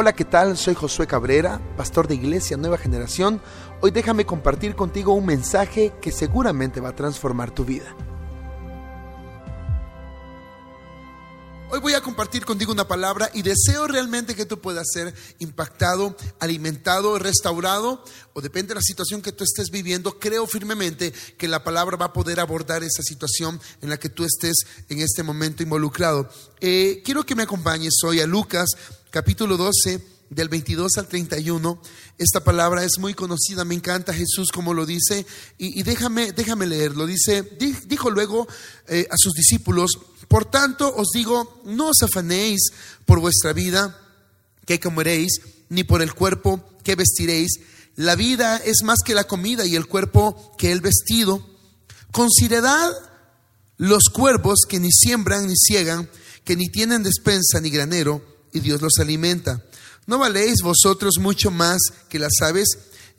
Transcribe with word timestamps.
Hola, 0.00 0.12
¿qué 0.12 0.24
tal? 0.24 0.56
Soy 0.56 0.74
Josué 0.74 1.08
Cabrera, 1.08 1.60
pastor 1.76 2.06
de 2.06 2.14
Iglesia 2.14 2.56
Nueva 2.56 2.78
Generación. 2.78 3.40
Hoy 3.80 3.90
déjame 3.90 4.24
compartir 4.24 4.76
contigo 4.76 5.12
un 5.12 5.26
mensaje 5.26 5.92
que 6.00 6.12
seguramente 6.12 6.80
va 6.80 6.90
a 6.90 6.94
transformar 6.94 7.50
tu 7.50 7.64
vida. 7.64 7.96
Compartir 12.18 12.44
contigo 12.44 12.72
una 12.72 12.88
palabra 12.88 13.30
y 13.32 13.42
deseo 13.42 13.86
realmente 13.86 14.34
que 14.34 14.44
tú 14.44 14.58
puedas 14.58 14.88
ser 14.92 15.14
impactado, 15.38 16.16
alimentado, 16.40 17.16
restaurado, 17.16 18.02
o 18.32 18.40
depende 18.40 18.70
de 18.70 18.74
la 18.74 18.82
situación 18.82 19.22
que 19.22 19.30
tú 19.30 19.44
estés 19.44 19.70
viviendo. 19.70 20.18
Creo 20.18 20.44
firmemente 20.48 21.12
que 21.12 21.46
la 21.46 21.62
palabra 21.62 21.96
va 21.96 22.06
a 22.06 22.12
poder 22.12 22.40
abordar 22.40 22.82
esa 22.82 23.04
situación 23.04 23.60
en 23.82 23.88
la 23.88 24.00
que 24.00 24.08
tú 24.08 24.24
estés 24.24 24.56
en 24.88 24.98
este 24.98 25.22
momento 25.22 25.62
involucrado. 25.62 26.28
Eh, 26.60 27.02
quiero 27.04 27.22
que 27.22 27.36
me 27.36 27.44
acompañes 27.44 27.94
hoy 28.04 28.18
a 28.18 28.26
Lucas 28.26 28.70
capítulo 29.12 29.56
12, 29.56 30.02
del 30.30 30.48
22 30.48 30.98
al 30.98 31.08
31. 31.08 31.80
Esta 32.18 32.42
palabra 32.42 32.84
es 32.84 32.98
muy 32.98 33.14
conocida, 33.14 33.64
me 33.64 33.74
encanta 33.74 34.12
Jesús 34.12 34.50
como 34.52 34.74
lo 34.74 34.86
dice, 34.86 35.24
y, 35.56 35.82
déjame, 35.82 36.32
déjame 36.32 36.66
leerlo. 36.66 37.06
Dice, 37.06 37.42
dijo 37.86 38.10
luego 38.10 38.48
eh, 38.88 39.06
a 39.10 39.14
sus 39.16 39.34
discípulos, 39.34 39.98
por 40.28 40.44
tanto 40.44 40.94
os 40.94 41.08
digo, 41.14 41.60
no 41.64 41.88
os 41.88 42.02
afanéis 42.02 42.70
por 43.06 43.20
vuestra 43.20 43.52
vida, 43.52 43.98
que 44.66 44.78
comeréis, 44.78 45.40
ni 45.70 45.84
por 45.84 46.02
el 46.02 46.12
cuerpo, 46.12 46.62
que 46.84 46.94
vestiréis. 46.94 47.60
La 47.96 48.14
vida 48.14 48.58
es 48.58 48.82
más 48.84 48.98
que 49.04 49.14
la 49.14 49.24
comida 49.24 49.66
y 49.66 49.74
el 49.74 49.86
cuerpo 49.86 50.54
que 50.58 50.70
el 50.70 50.80
vestido. 50.80 51.44
Considerad 52.12 52.92
los 53.78 54.04
cuervos 54.12 54.60
que 54.68 54.78
ni 54.78 54.90
siembran 54.92 55.46
ni 55.46 55.56
ciegan, 55.56 56.10
que 56.44 56.56
ni 56.56 56.68
tienen 56.68 57.02
despensa 57.02 57.60
ni 57.60 57.70
granero, 57.70 58.22
y 58.52 58.60
Dios 58.60 58.82
los 58.82 58.98
alimenta. 58.98 59.64
¿No 60.06 60.18
valéis 60.18 60.62
vosotros 60.62 61.14
mucho 61.18 61.50
más 61.50 61.78
que 62.08 62.18
las 62.18 62.32
aves? 62.42 62.66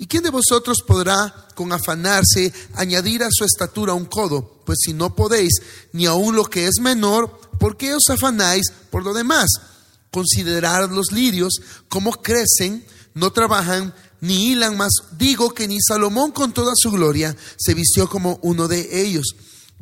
¿Y 0.02 0.08
quién 0.08 0.24
de 0.24 0.30
vosotros 0.30 0.78
podrá 0.88 1.50
con 1.56 1.74
afanarse 1.74 2.54
añadir 2.76 3.22
a 3.22 3.28
su 3.30 3.44
estatura 3.44 3.94
un 3.94 4.06
codo? 4.06 4.62
Pues 4.66 4.80
si 4.82 4.94
no 4.94 5.14
podéis, 5.14 5.56
ni 5.92 6.06
aun 6.06 6.38
lo 6.38 6.46
que 6.46 6.68
es 6.68 6.80
menor, 6.80 7.38
¿por 7.60 7.76
qué 7.76 7.94
os 7.94 8.10
afanáis 8.10 8.72
por 8.90 9.04
lo 9.04 9.14
demás? 9.14 9.50
Considerad 10.10 10.90
los 10.90 11.12
lirios, 11.12 11.56
cómo 11.90 12.14
crecen, 12.14 12.86
no 13.14 13.32
trabajan, 13.32 13.94
ni 14.22 14.48
hilan 14.48 14.78
más. 14.78 14.94
Digo 15.18 15.54
que 15.54 15.68
ni 15.68 15.82
Salomón 15.82 16.32
con 16.32 16.54
toda 16.54 16.72
su 16.78 16.92
gloria 16.92 17.36
se 17.58 17.74
vistió 17.74 18.08
como 18.10 18.40
uno 18.42 18.70
de 18.70 19.02
ellos. 19.02 19.36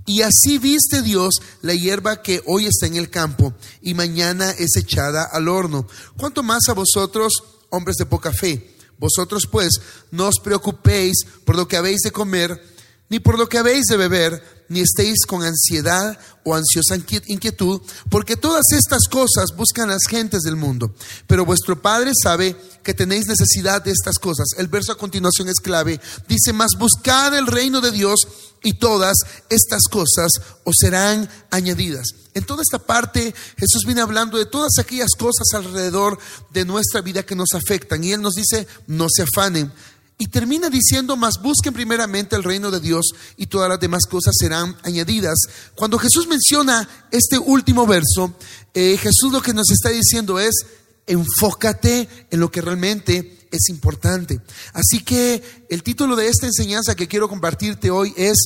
Y 0.07 0.23
así 0.23 0.57
viste 0.57 1.03
Dios 1.03 1.35
la 1.61 1.75
hierba 1.75 2.23
que 2.23 2.41
hoy 2.47 2.65
está 2.65 2.87
en 2.87 2.95
el 2.95 3.11
campo 3.11 3.53
y 3.83 3.93
mañana 3.93 4.49
es 4.49 4.77
echada 4.77 5.25
al 5.25 5.47
horno. 5.47 5.87
¿Cuánto 6.17 6.41
más 6.41 6.69
a 6.69 6.73
vosotros, 6.73 7.43
hombres 7.69 7.97
de 7.97 8.07
poca 8.07 8.31
fe? 8.31 8.76
Vosotros 8.99 9.47
pues 9.49 9.79
no 10.11 10.27
os 10.27 10.39
preocupéis 10.43 11.25
por 11.45 11.55
lo 11.55 11.67
que 11.67 11.77
habéis 11.77 12.01
de 12.01 12.11
comer, 12.11 12.61
ni 13.09 13.19
por 13.19 13.37
lo 13.37 13.47
que 13.47 13.57
habéis 13.57 13.85
de 13.85 13.97
beber, 13.97 14.65
ni 14.69 14.81
estéis 14.81 15.25
con 15.25 15.43
ansiedad 15.43 16.19
o 16.43 16.53
ansiosa 16.53 16.95
inquietud, 17.27 17.81
porque 18.09 18.35
todas 18.35 18.65
estas 18.73 19.07
cosas 19.09 19.55
buscan 19.55 19.89
las 19.89 20.03
gentes 20.09 20.41
del 20.41 20.57
mundo. 20.57 20.93
Pero 21.25 21.45
vuestro 21.45 21.81
Padre 21.81 22.11
sabe 22.21 22.55
que 22.83 22.93
tenéis 22.93 23.27
necesidad 23.27 23.81
de 23.81 23.91
estas 23.91 24.17
cosas. 24.17 24.47
El 24.57 24.67
verso 24.67 24.91
a 24.91 24.97
continuación 24.97 25.47
es 25.47 25.59
clave. 25.61 26.01
Dice, 26.27 26.51
mas 26.51 26.71
buscad 26.77 27.37
el 27.37 27.47
reino 27.47 27.79
de 27.79 27.91
Dios 27.91 28.27
y 28.63 28.73
todas 28.73 29.15
estas 29.49 29.83
cosas 29.89 30.31
os 30.65 30.75
serán 30.77 31.29
añadidas. 31.49 32.07
En 32.33 32.43
toda 32.43 32.61
esta 32.61 32.79
parte 32.79 33.33
Jesús 33.57 33.83
viene 33.85 34.01
hablando 34.01 34.37
de 34.37 34.45
todas 34.45 34.77
aquellas 34.79 35.11
cosas 35.17 35.47
alrededor 35.53 36.19
de 36.51 36.65
nuestra 36.65 37.01
vida 37.01 37.23
que 37.23 37.35
nos 37.35 37.53
afectan. 37.53 38.03
Y 38.03 38.11
Él 38.11 38.21
nos 38.21 38.33
dice, 38.33 38.67
no 38.87 39.07
se 39.09 39.23
afanen 39.23 39.71
y 40.17 40.27
termina 40.27 40.69
diciendo, 40.69 41.15
más 41.15 41.35
busquen 41.41 41.73
primeramente 41.73 42.35
el 42.35 42.43
reino 42.43 42.71
de 42.71 42.79
Dios 42.79 43.05
y 43.37 43.47
todas 43.47 43.69
las 43.69 43.79
demás 43.79 44.05
cosas 44.09 44.33
serán 44.37 44.75
añadidas. 44.83 45.37
Cuando 45.75 45.99
Jesús 45.99 46.27
menciona 46.27 46.87
este 47.11 47.37
último 47.37 47.85
verso, 47.85 48.35
eh, 48.73 48.97
Jesús 48.97 49.31
lo 49.31 49.41
que 49.41 49.53
nos 49.53 49.69
está 49.69 49.89
diciendo 49.89 50.39
es, 50.39 50.65
enfócate 51.05 52.09
en 52.31 52.39
lo 52.39 52.49
que 52.49 52.61
realmente 52.61 53.47
es 53.51 53.69
importante. 53.69 54.41
Así 54.73 55.03
que 55.03 55.65
el 55.69 55.83
título 55.83 56.15
de 56.15 56.27
esta 56.27 56.47
enseñanza 56.47 56.95
que 56.95 57.07
quiero 57.07 57.29
compartirte 57.29 57.91
hoy 57.91 58.13
es 58.17 58.37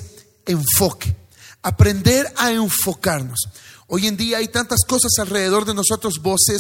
enfoque. 0.45 1.15
Aprender 1.63 2.31
a 2.37 2.51
enfocarnos. 2.51 3.39
Hoy 3.87 4.07
en 4.07 4.17
día 4.17 4.37
hay 4.37 4.47
tantas 4.47 4.85
cosas 4.87 5.11
alrededor 5.19 5.65
de 5.65 5.73
nosotros, 5.73 6.21
voces, 6.21 6.59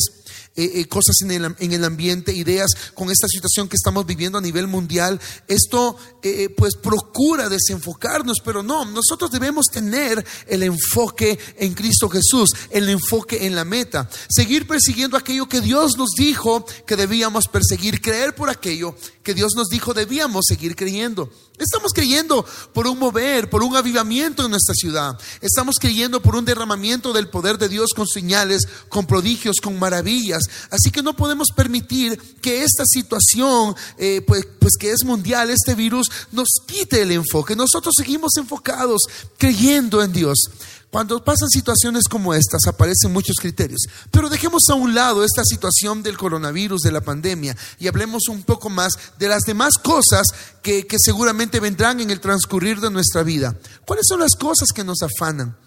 eh, 0.53 0.81
eh, 0.81 0.85
cosas 0.89 1.15
en 1.21 1.31
el, 1.31 1.55
en 1.59 1.71
el, 1.71 1.85
ambiente, 1.85 2.33
ideas 2.33 2.71
con 2.93 3.09
esta 3.09 3.25
situación 3.29 3.69
que 3.69 3.77
estamos 3.77 4.05
viviendo 4.05 4.37
a 4.37 4.41
nivel 4.41 4.67
mundial. 4.67 5.17
Esto 5.47 5.95
eh, 6.21 6.49
pues 6.49 6.75
procura 6.75 7.47
desenfocarnos, 7.47 8.39
pero 8.43 8.61
no, 8.61 8.83
nosotros 8.83 9.31
debemos 9.31 9.67
tener 9.67 10.25
el 10.47 10.63
enfoque 10.63 11.39
en 11.55 11.73
Cristo 11.73 12.09
Jesús, 12.09 12.49
el 12.69 12.89
enfoque 12.89 13.45
en 13.45 13.55
la 13.55 13.63
meta, 13.63 14.09
seguir 14.29 14.67
persiguiendo 14.67 15.15
aquello 15.15 15.47
que 15.47 15.61
Dios 15.61 15.97
nos 15.97 16.09
dijo 16.17 16.65
que 16.85 16.97
debíamos 16.97 17.47
perseguir, 17.47 18.01
creer 18.01 18.35
por 18.35 18.49
aquello 18.49 18.93
que 19.23 19.33
Dios 19.33 19.53
nos 19.55 19.69
dijo 19.69 19.93
debíamos 19.93 20.45
seguir 20.47 20.75
creyendo. 20.75 21.31
Estamos 21.61 21.91
creyendo 21.93 22.43
por 22.73 22.87
un 22.87 22.97
mover, 22.97 23.47
por 23.47 23.61
un 23.61 23.75
avivamiento 23.75 24.43
en 24.43 24.49
nuestra 24.49 24.73
ciudad. 24.73 25.19
Estamos 25.41 25.75
creyendo 25.79 26.19
por 26.19 26.35
un 26.35 26.43
derramamiento 26.43 27.13
del 27.13 27.29
poder 27.29 27.59
de 27.59 27.69
Dios 27.69 27.91
con 27.95 28.07
señales, 28.07 28.67
con 28.89 29.05
prodigios, 29.05 29.57
con 29.61 29.77
maravillas. 29.77 30.40
Así 30.69 30.91
que 30.91 31.01
no 31.01 31.15
podemos 31.15 31.49
permitir 31.55 32.17
que 32.41 32.63
esta 32.63 32.85
situación, 32.85 33.75
eh, 33.97 34.21
pues, 34.25 34.47
pues 34.59 34.73
que 34.79 34.91
es 34.91 35.03
mundial, 35.03 35.49
este 35.49 35.75
virus, 35.75 36.09
nos 36.31 36.47
quite 36.67 37.01
el 37.01 37.11
enfoque. 37.11 37.55
Nosotros 37.55 37.93
seguimos 37.97 38.35
enfocados, 38.37 39.01
creyendo 39.37 40.03
en 40.03 40.13
Dios. 40.13 40.49
Cuando 40.91 41.23
pasan 41.23 41.49
situaciones 41.49 42.03
como 42.09 42.33
estas, 42.33 42.67
aparecen 42.67 43.13
muchos 43.13 43.37
criterios. 43.37 43.79
Pero 44.11 44.29
dejemos 44.29 44.63
a 44.69 44.75
un 44.75 44.93
lado 44.93 45.23
esta 45.23 45.45
situación 45.45 46.03
del 46.03 46.17
coronavirus, 46.17 46.81
de 46.81 46.91
la 46.91 46.99
pandemia, 46.99 47.55
y 47.79 47.87
hablemos 47.87 48.27
un 48.27 48.43
poco 48.43 48.69
más 48.69 48.91
de 49.17 49.29
las 49.29 49.43
demás 49.43 49.75
cosas 49.81 50.27
que, 50.61 50.85
que 50.85 50.97
seguramente 50.99 51.61
vendrán 51.61 52.01
en 52.01 52.09
el 52.09 52.19
transcurrir 52.19 52.81
de 52.81 52.91
nuestra 52.91 53.23
vida. 53.23 53.57
¿Cuáles 53.85 54.05
son 54.05 54.19
las 54.19 54.35
cosas 54.35 54.69
que 54.75 54.83
nos 54.83 54.97
afanan? 55.01 55.57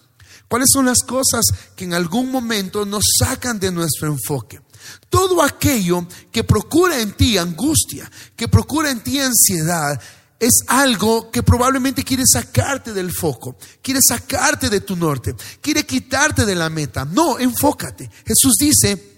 ¿Cuáles 0.46 0.68
son 0.70 0.84
las 0.84 0.98
cosas 0.98 1.42
que 1.74 1.84
en 1.84 1.94
algún 1.94 2.30
momento 2.30 2.84
nos 2.84 3.04
sacan 3.18 3.58
de 3.58 3.72
nuestro 3.72 4.08
enfoque? 4.08 4.60
Todo 5.08 5.42
aquello 5.42 6.06
que 6.30 6.44
procura 6.44 7.00
en 7.00 7.12
ti 7.12 7.38
angustia, 7.38 8.10
que 8.36 8.48
procura 8.48 8.90
en 8.90 9.02
ti 9.02 9.20
ansiedad, 9.20 10.00
es 10.40 10.60
algo 10.66 11.30
que 11.30 11.42
probablemente 11.42 12.02
quiere 12.02 12.24
sacarte 12.26 12.92
del 12.92 13.12
foco, 13.12 13.56
quiere 13.80 14.00
sacarte 14.06 14.68
de 14.68 14.80
tu 14.80 14.96
norte, 14.96 15.34
quiere 15.60 15.86
quitarte 15.86 16.44
de 16.44 16.54
la 16.54 16.68
meta. 16.68 17.04
No, 17.04 17.38
enfócate. 17.38 18.10
Jesús 18.26 18.54
dice, 18.58 19.13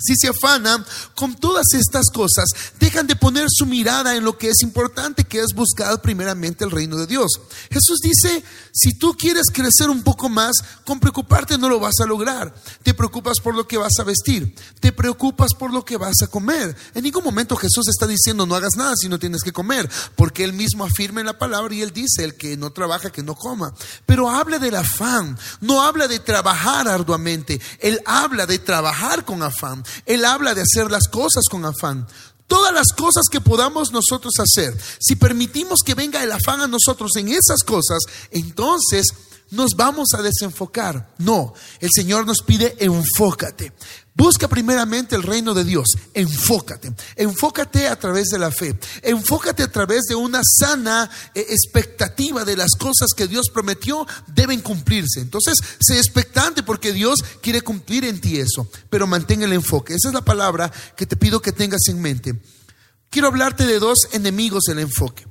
si 0.00 0.16
se 0.16 0.28
afanan 0.28 0.84
con 1.14 1.34
todas 1.34 1.66
estas 1.74 2.06
cosas, 2.10 2.48
dejan 2.78 3.06
de 3.06 3.16
poner 3.16 3.46
su 3.48 3.66
mirada 3.66 4.16
en 4.16 4.24
lo 4.24 4.36
que 4.36 4.48
es 4.48 4.62
importante, 4.62 5.24
que 5.24 5.40
es 5.40 5.54
buscar 5.54 6.00
primeramente 6.00 6.64
el 6.64 6.70
reino 6.70 6.96
de 6.96 7.06
Dios. 7.06 7.30
Jesús 7.70 7.98
dice, 8.02 8.42
si 8.72 8.94
tú 8.94 9.14
quieres 9.16 9.46
crecer 9.52 9.90
un 9.90 10.02
poco 10.02 10.28
más, 10.28 10.56
con 10.84 11.00
preocuparte 11.00 11.58
no 11.58 11.68
lo 11.68 11.80
vas 11.80 12.00
a 12.00 12.06
lograr. 12.06 12.54
Te 12.82 12.94
preocupas 12.94 13.38
por 13.40 13.54
lo 13.54 13.66
que 13.66 13.78
vas 13.78 13.98
a 13.98 14.04
vestir, 14.04 14.54
te 14.80 14.92
preocupas 14.92 15.54
por 15.54 15.72
lo 15.72 15.84
que 15.84 15.96
vas 15.96 16.22
a 16.22 16.26
comer. 16.26 16.76
En 16.94 17.04
ningún 17.04 17.24
momento 17.24 17.56
Jesús 17.56 17.88
está 17.88 18.06
diciendo 18.06 18.46
no 18.46 18.54
hagas 18.54 18.76
nada 18.76 18.94
si 18.96 19.08
no 19.08 19.18
tienes 19.18 19.42
que 19.42 19.52
comer, 19.52 19.88
porque 20.16 20.44
él 20.44 20.52
mismo 20.52 20.84
afirma 20.84 21.20
en 21.20 21.26
la 21.26 21.38
palabra 21.38 21.74
y 21.74 21.82
él 21.82 21.92
dice, 21.92 22.24
el 22.24 22.36
que 22.36 22.56
no 22.56 22.70
trabaja, 22.70 23.10
que 23.10 23.22
no 23.22 23.34
coma. 23.34 23.74
Pero 24.06 24.30
habla 24.30 24.58
del 24.58 24.76
afán, 24.76 25.38
no 25.60 25.82
habla 25.82 26.08
de 26.08 26.18
trabajar 26.18 26.88
arduamente, 26.88 27.60
él 27.80 28.00
habla 28.06 28.46
de 28.46 28.58
trabajar 28.58 29.24
con 29.24 29.42
afán. 29.42 29.84
Él 30.06 30.24
habla 30.24 30.54
de 30.54 30.62
hacer 30.62 30.90
las 30.90 31.08
cosas 31.08 31.44
con 31.50 31.64
afán. 31.64 32.06
Todas 32.46 32.74
las 32.74 32.88
cosas 32.88 33.24
que 33.30 33.40
podamos 33.40 33.92
nosotros 33.92 34.34
hacer, 34.40 34.76
si 34.98 35.14
permitimos 35.14 35.80
que 35.86 35.94
venga 35.94 36.22
el 36.22 36.32
afán 36.32 36.60
a 36.60 36.66
nosotros 36.66 37.12
en 37.14 37.28
esas 37.28 37.62
cosas, 37.64 38.00
entonces 38.32 39.06
nos 39.50 39.72
vamos 39.76 40.08
a 40.16 40.22
desenfocar. 40.22 41.14
No, 41.18 41.54
el 41.80 41.90
Señor 41.92 42.26
nos 42.26 42.42
pide 42.42 42.76
enfócate. 42.78 43.72
Busca 44.14 44.48
primeramente 44.48 45.16
el 45.16 45.22
reino 45.22 45.54
de 45.54 45.64
Dios. 45.64 45.88
Enfócate. 46.12 46.92
Enfócate 47.16 47.88
a 47.88 47.98
través 47.98 48.28
de 48.28 48.38
la 48.38 48.50
fe. 48.50 48.78
Enfócate 49.02 49.62
a 49.62 49.70
través 49.72 50.02
de 50.08 50.14
una 50.14 50.42
sana 50.44 51.08
eh, 51.34 51.46
expectativa 51.48 52.44
de 52.44 52.56
las 52.56 52.72
cosas 52.72 53.10
que 53.16 53.28
Dios 53.28 53.46
prometió 53.52 54.06
deben 54.26 54.60
cumplirse. 54.60 55.20
Entonces, 55.20 55.56
sé 55.80 55.96
expectante 55.96 56.62
porque 56.62 56.92
Dios 56.92 57.20
quiere 57.40 57.62
cumplir 57.62 58.04
en 58.04 58.20
ti 58.20 58.38
eso. 58.38 58.68
Pero 58.90 59.06
mantén 59.06 59.42
el 59.42 59.52
enfoque. 59.52 59.94
Esa 59.94 60.08
es 60.08 60.14
la 60.14 60.24
palabra 60.24 60.70
que 60.96 61.06
te 61.06 61.16
pido 61.16 61.40
que 61.40 61.52
tengas 61.52 61.88
en 61.88 62.02
mente. 62.02 62.38
Quiero 63.08 63.28
hablarte 63.28 63.64
de 63.64 63.78
dos 63.78 64.00
enemigos 64.12 64.64
del 64.64 64.80
enfoque. 64.80 65.26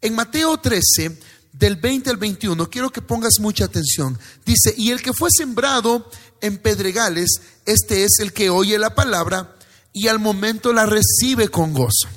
En 0.00 0.14
Mateo 0.14 0.58
13, 0.58 1.18
del 1.54 1.76
20 1.76 2.10
al 2.10 2.16
21, 2.16 2.68
quiero 2.68 2.90
que 2.90 3.00
pongas 3.00 3.34
mucha 3.38 3.66
atención. 3.66 4.18
Dice, 4.44 4.74
y 4.76 4.90
el 4.90 5.00
que 5.00 5.12
fue 5.12 5.30
sembrado 5.32 6.10
en 6.40 6.58
pedregales, 6.58 7.40
este 7.64 8.04
es 8.04 8.18
el 8.18 8.32
que 8.32 8.50
oye 8.50 8.76
la 8.76 8.94
palabra 8.94 9.56
y 9.92 10.08
al 10.08 10.18
momento 10.18 10.72
la 10.72 10.84
recibe 10.84 11.48
con 11.48 11.72
gozo. 11.72 12.08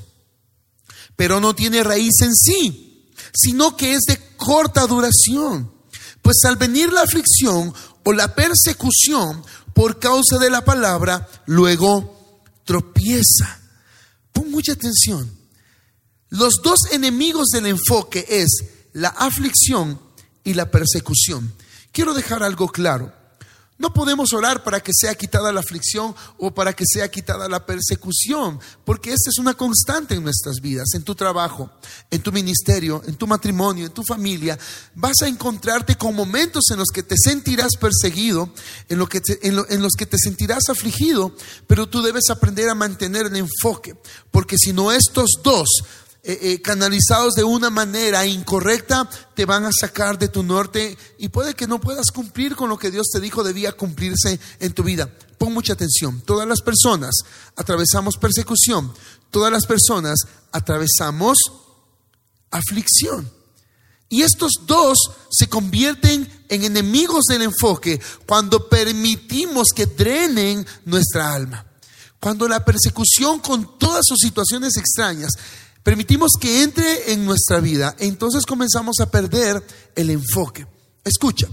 Pero 1.16 1.40
no 1.40 1.56
tiene 1.56 1.84
raíz 1.84 2.22
en 2.22 2.36
sí, 2.36 3.12
sino 3.34 3.78
que 3.78 3.94
es 3.94 4.02
de 4.08 4.20
corta 4.38 4.88
duración. 4.88 5.72
Pues 6.24 6.38
al 6.46 6.58
venir 6.58 6.92
la 6.92 7.04
aflicción 7.04 7.74
o 8.04 8.14
la 8.14 8.34
persecución 8.34 9.44
por 9.74 10.00
causa 10.00 10.40
de 10.40 10.50
la 10.50 10.66
palabra, 10.66 11.30
luego 11.46 12.42
tropieza. 12.66 13.60
Pon 14.32 14.50
mucha 14.50 14.74
atención. 14.74 15.32
Los 16.30 16.56
dos 16.64 16.92
enemigos 16.92 17.50
del 17.50 17.68
enfoque 17.68 18.26
es 18.28 18.77
la 18.94 19.10
aflicción 19.10 20.00
y 20.44 20.54
la 20.54 20.72
persecución. 20.72 21.54
Quiero 21.92 22.14
dejar 22.14 22.44
algo 22.44 22.70
claro. 22.70 23.14
No 23.80 23.94
podemos 23.94 24.34
orar 24.34 24.64
para 24.64 24.82
que 24.82 24.92
sea 24.92 25.14
quitada 25.14 25.52
la 25.52 25.60
aflicción 25.60 26.16
o 26.40 26.52
para 26.52 26.74
que 26.74 26.84
sea 26.92 27.12
quitada 27.12 27.48
la 27.48 27.64
persecución, 27.64 28.60
porque 28.84 29.14
esta 29.14 29.30
es 29.30 29.38
una 29.38 29.54
constante 29.54 30.16
en 30.16 30.24
nuestras 30.24 30.62
vidas, 30.62 30.88
en 30.96 31.04
tu 31.04 31.14
trabajo, 31.14 31.70
en 32.10 32.24
tu 32.24 32.32
ministerio, 32.32 33.04
en 33.06 33.16
tu 33.16 33.28
matrimonio, 33.28 33.86
en 33.86 33.92
tu 33.92 34.04
familia. 34.04 34.58
Vas 34.96 35.22
a 35.22 35.28
encontrarte 35.28 35.96
con 35.96 36.16
momentos 36.16 36.64
en 36.72 36.80
los 36.80 36.88
que 36.92 37.04
te 37.04 37.16
sentirás 37.24 37.76
perseguido, 37.80 38.52
en, 38.90 38.98
lo 38.98 39.08
que 39.08 39.22
en 39.44 39.82
los 39.84 39.94
que 39.94 40.08
te 40.08 40.18
sentirás 40.18 40.70
afligido, 40.70 41.36
pero 41.68 41.88
tú 41.88 42.02
debes 42.02 42.32
aprender 42.32 42.70
a 42.70 42.76
mantener 42.76 43.28
el 43.28 43.36
enfoque, 43.36 43.96
porque 44.32 44.58
si 44.58 44.74
no 44.74 44.92
estos 44.92 45.30
dos 45.44 45.68
eh, 46.30 46.40
eh, 46.42 46.62
canalizados 46.62 47.36
de 47.36 47.46
una 47.46 47.70
manera 47.70 48.26
incorrecta, 48.26 49.10
te 49.34 49.46
van 49.46 49.64
a 49.64 49.72
sacar 49.72 50.20
de 50.20 50.28
tu 50.28 50.44
norte 50.44 50.98
y 51.18 51.30
puede 51.30 51.54
que 51.54 51.68
no 51.68 51.80
puedas 51.80 52.12
cumplir 52.12 52.54
con 52.58 52.68
lo 52.68 52.78
que 52.78 52.92
Dios 52.92 53.08
te 53.14 53.22
dijo 53.22 53.46
debía 53.46 53.72
cumplirse 53.72 54.38
en 54.60 54.74
tu 54.74 54.84
vida. 54.84 55.10
Pon 55.38 55.54
mucha 55.54 55.72
atención. 55.72 56.20
Todas 56.20 56.46
las 56.46 56.60
personas 56.60 57.16
atravesamos 57.56 58.18
persecución. 58.18 58.94
Todas 59.32 59.54
las 59.54 59.66
personas 59.66 60.20
atravesamos 60.52 61.38
aflicción. 62.52 63.32
Y 64.10 64.24
estos 64.24 64.52
dos 64.66 64.98
se 65.32 65.48
convierten 65.48 66.30
en 66.50 66.64
enemigos 66.66 67.24
del 67.30 67.44
enfoque 67.44 68.02
cuando 68.26 68.68
permitimos 68.68 69.68
que 69.74 69.86
drenen 69.86 70.68
nuestra 70.84 71.34
alma. 71.34 71.66
Cuando 72.20 72.50
la 72.50 72.66
persecución 72.66 73.40
con 73.40 73.80
todas 73.80 74.02
sus 74.06 74.20
situaciones 74.20 74.76
extrañas 74.76 75.32
permitimos 75.88 76.32
que 76.38 76.64
entre 76.64 77.14
en 77.14 77.24
nuestra 77.24 77.62
vida, 77.62 77.96
entonces 78.00 78.46
comenzamos 78.46 79.00
a 79.00 79.10
perder 79.10 79.64
el 79.96 80.10
enfoque. 80.10 80.68
Escucha, 81.06 81.48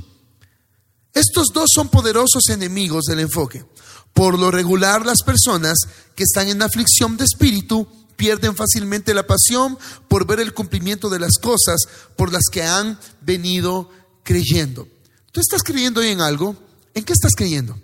estos 1.13 1.53
dos 1.55 1.69
son 1.73 1.89
poderosos 1.89 2.49
enemigos 2.49 3.05
del 3.05 3.21
enfoque. 3.21 3.65
Por 4.13 4.37
lo 4.37 4.51
regular, 4.51 5.07
las 5.07 5.23
personas 5.23 5.79
que 6.17 6.25
están 6.25 6.49
en 6.49 6.63
aflicción 6.63 7.17
de 7.17 7.27
espíritu 7.27 7.87
pierden 8.17 8.57
fácilmente 8.57 9.15
la 9.15 9.25
pasión 9.25 9.79
por 10.09 10.27
ver 10.27 10.41
el 10.41 10.53
cumplimiento 10.53 11.09
de 11.11 11.21
las 11.21 11.39
cosas 11.41 11.83
por 12.17 12.33
las 12.33 12.47
que 12.51 12.65
han 12.65 12.99
venido 13.21 13.89
creyendo. 14.25 14.89
¿Tú 15.31 15.39
estás 15.39 15.63
creyendo 15.63 16.01
hoy 16.01 16.09
en 16.09 16.21
algo? 16.21 16.57
¿En 16.95 17.05
qué 17.05 17.13
estás 17.13 17.37
creyendo? 17.37 17.79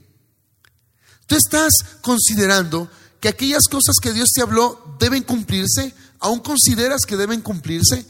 ¿Tú 1.28 1.36
estás 1.36 1.70
considerando 2.00 2.90
que 3.20 3.28
aquellas 3.28 3.68
cosas 3.70 3.94
que 4.02 4.12
Dios 4.12 4.30
te 4.34 4.42
habló 4.42 4.96
deben 4.98 5.22
cumplirse? 5.22 5.94
Aún 6.20 6.40
consideras 6.40 7.02
que 7.06 7.16
deben 7.16 7.40
cumplirse, 7.40 8.04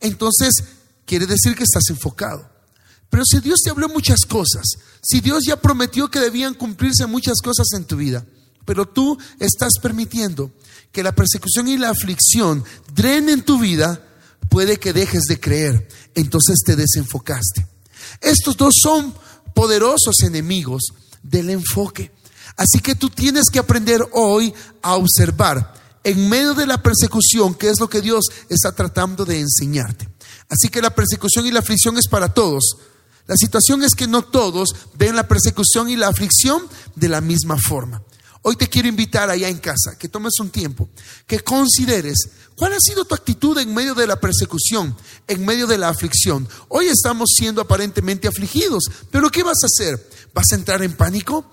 entonces 0.00 0.52
quiere 1.04 1.26
decir 1.26 1.54
que 1.54 1.64
estás 1.64 1.88
enfocado. 1.90 2.48
Pero 3.10 3.24
si 3.24 3.40
Dios 3.40 3.60
te 3.62 3.70
habló 3.70 3.88
muchas 3.88 4.20
cosas, 4.26 4.64
si 5.02 5.20
Dios 5.20 5.44
ya 5.46 5.60
prometió 5.60 6.10
que 6.10 6.20
debían 6.20 6.54
cumplirse 6.54 7.06
muchas 7.06 7.40
cosas 7.42 7.66
en 7.74 7.84
tu 7.84 7.96
vida, 7.96 8.24
pero 8.64 8.86
tú 8.86 9.18
estás 9.38 9.72
permitiendo 9.82 10.52
que 10.92 11.02
la 11.02 11.14
persecución 11.14 11.68
y 11.68 11.76
la 11.76 11.90
aflicción 11.90 12.64
drenen 12.94 13.42
tu 13.42 13.58
vida, 13.58 14.06
puede 14.48 14.78
que 14.78 14.92
dejes 14.92 15.24
de 15.24 15.40
creer, 15.40 15.88
entonces 16.14 16.60
te 16.64 16.76
desenfocaste. 16.76 17.66
Estos 18.20 18.56
dos 18.56 18.74
son 18.82 19.14
poderosos 19.54 20.20
enemigos 20.22 20.82
del 21.22 21.50
enfoque. 21.50 22.12
Así 22.56 22.80
que 22.80 22.94
tú 22.94 23.10
tienes 23.10 23.46
que 23.50 23.58
aprender 23.58 24.00
hoy 24.12 24.52
a 24.82 24.94
observar 24.94 25.79
en 26.04 26.28
medio 26.28 26.54
de 26.54 26.66
la 26.66 26.82
persecución, 26.82 27.54
que 27.54 27.68
es 27.68 27.80
lo 27.80 27.88
que 27.88 28.00
Dios 28.00 28.26
está 28.48 28.72
tratando 28.72 29.24
de 29.24 29.40
enseñarte. 29.40 30.08
Así 30.48 30.68
que 30.68 30.82
la 30.82 30.94
persecución 30.94 31.46
y 31.46 31.50
la 31.50 31.60
aflicción 31.60 31.98
es 31.98 32.08
para 32.08 32.32
todos. 32.32 32.76
La 33.26 33.36
situación 33.36 33.82
es 33.82 33.94
que 33.94 34.08
no 34.08 34.22
todos 34.22 34.74
ven 34.94 35.14
la 35.14 35.28
persecución 35.28 35.88
y 35.88 35.96
la 35.96 36.08
aflicción 36.08 36.66
de 36.96 37.08
la 37.08 37.20
misma 37.20 37.56
forma. 37.56 38.02
Hoy 38.42 38.56
te 38.56 38.68
quiero 38.68 38.88
invitar 38.88 39.28
allá 39.28 39.48
en 39.48 39.58
casa, 39.58 39.98
que 39.98 40.08
tomes 40.08 40.32
un 40.40 40.48
tiempo, 40.48 40.88
que 41.26 41.40
consideres 41.40 42.30
cuál 42.56 42.72
ha 42.72 42.80
sido 42.80 43.04
tu 43.04 43.14
actitud 43.14 43.58
en 43.58 43.74
medio 43.74 43.94
de 43.94 44.06
la 44.06 44.18
persecución, 44.18 44.96
en 45.28 45.44
medio 45.44 45.66
de 45.66 45.76
la 45.76 45.90
aflicción. 45.90 46.48
Hoy 46.68 46.86
estamos 46.86 47.28
siendo 47.36 47.60
aparentemente 47.60 48.28
afligidos, 48.28 48.84
pero 49.10 49.30
¿qué 49.30 49.42
vas 49.42 49.58
a 49.62 49.66
hacer? 49.66 50.10
¿Vas 50.32 50.46
a 50.52 50.54
entrar 50.54 50.82
en 50.82 50.94
pánico? 50.94 51.44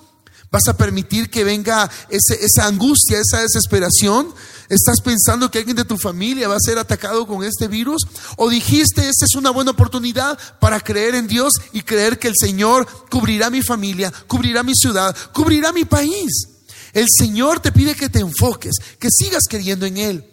¿Vas 0.50 0.68
a 0.68 0.78
permitir 0.78 1.30
que 1.30 1.44
venga 1.44 1.90
esa 2.10 2.68
angustia, 2.68 3.20
esa 3.20 3.42
desesperación? 3.42 4.34
¿Estás 4.70 5.02
pensando 5.02 5.52
que 5.52 5.60
alguien 5.60 5.76
de 5.76 5.86
tu 5.86 5.98
familia 5.98 6.48
va 6.48 6.56
a 6.56 6.60
ser 6.60 6.78
atacado 6.78 7.28
con 7.28 7.44
este 7.44 7.68
virus? 7.68 8.04
¿O 8.38 8.50
dijiste, 8.50 9.10
esta 9.10 9.26
es 9.26 9.36
una 9.36 9.50
buena 9.50 9.72
oportunidad 9.72 10.38
para 10.60 10.80
creer 10.80 11.16
en 11.16 11.28
Dios 11.28 11.54
y 11.74 11.82
creer 11.82 12.18
que 12.18 12.30
el 12.30 12.36
Señor 12.40 12.88
cubrirá 13.10 13.50
mi 13.50 13.62
familia, 13.62 14.12
cubrirá 14.28 14.64
mi 14.64 14.74
ciudad, 14.74 15.16
cubrirá 15.34 15.74
mi 15.74 15.84
país? 15.84 16.32
El 16.94 17.08
Señor 17.18 17.60
te 17.60 17.74
pide 17.74 17.96
que 17.96 18.10
te 18.10 18.20
enfoques, 18.20 18.76
que 19.00 19.10
sigas 19.12 19.44
creyendo 19.50 19.86
en 19.86 19.98
Él. 19.98 20.30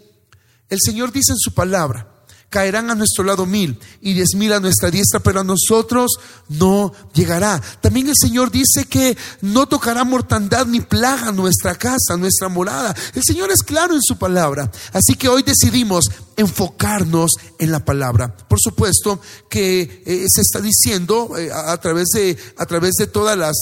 El 0.69 0.79
Señor 0.81 1.13
dice 1.13 1.33
en 1.33 1.39
su 1.39 1.53
palabra, 1.53 2.14
caerán 2.55 2.89
a 2.89 2.95
nuestro 2.95 3.25
lado 3.25 3.47
mil 3.47 3.77
y 4.01 4.13
diez 4.13 4.37
mil 4.37 4.53
a 4.53 4.61
nuestra 4.61 4.89
diestra, 4.89 5.19
pero 5.19 5.41
a 5.41 5.45
nosotros 5.45 6.13
no 6.49 6.93
llegará. 7.13 7.61
También 7.81 8.09
el 8.09 8.15
Señor 8.17 8.53
dice 8.53 8.85
que 8.85 9.19
no 9.41 9.67
tocará 9.67 10.05
mortandad 10.05 10.65
ni 10.65 10.79
plaga 10.79 11.33
nuestra 11.33 11.75
casa, 11.75 12.17
nuestra 12.17 12.49
morada. 12.49 12.95
El 13.13 13.25
Señor 13.25 13.51
es 13.51 13.65
claro 13.65 13.95
en 13.95 14.03
su 14.03 14.19
palabra. 14.19 14.71
Así 14.93 15.17
que 15.17 15.29
hoy 15.29 15.43
decidimos 15.43 16.05
enfocarnos 16.37 17.33
en 17.59 17.73
la 17.73 17.85
palabra. 17.85 18.37
Por 18.37 18.61
supuesto 18.61 19.21
que 19.49 20.03
eh, 20.07 20.27
se 20.29 20.41
está 20.41 20.61
diciendo 20.61 21.37
eh, 21.39 21.51
a, 21.53 21.77
través 21.79 22.09
de, 22.15 22.37
a 22.57 22.67
través 22.67 22.95
de 22.95 23.07
todas 23.07 23.37
las, 23.37 23.57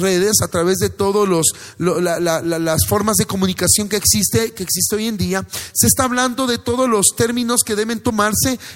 redes, 0.00 0.40
a 0.42 0.48
través 0.48 0.78
de 0.78 0.90
todas 0.90 1.28
las 1.78 2.86
formas 2.86 3.16
de 3.16 3.26
comunicación 3.26 3.88
que 3.88 3.96
existe, 3.96 4.52
que 4.52 4.62
existe 4.62 4.96
hoy 4.96 5.08
en 5.08 5.16
día, 5.16 5.46
se 5.72 5.86
está 5.86 6.04
hablando 6.04 6.46
de 6.46 6.58
todos 6.58 6.88
los 6.88 7.14
términos 7.16 7.62
que 7.64 7.76
deben 7.76 8.00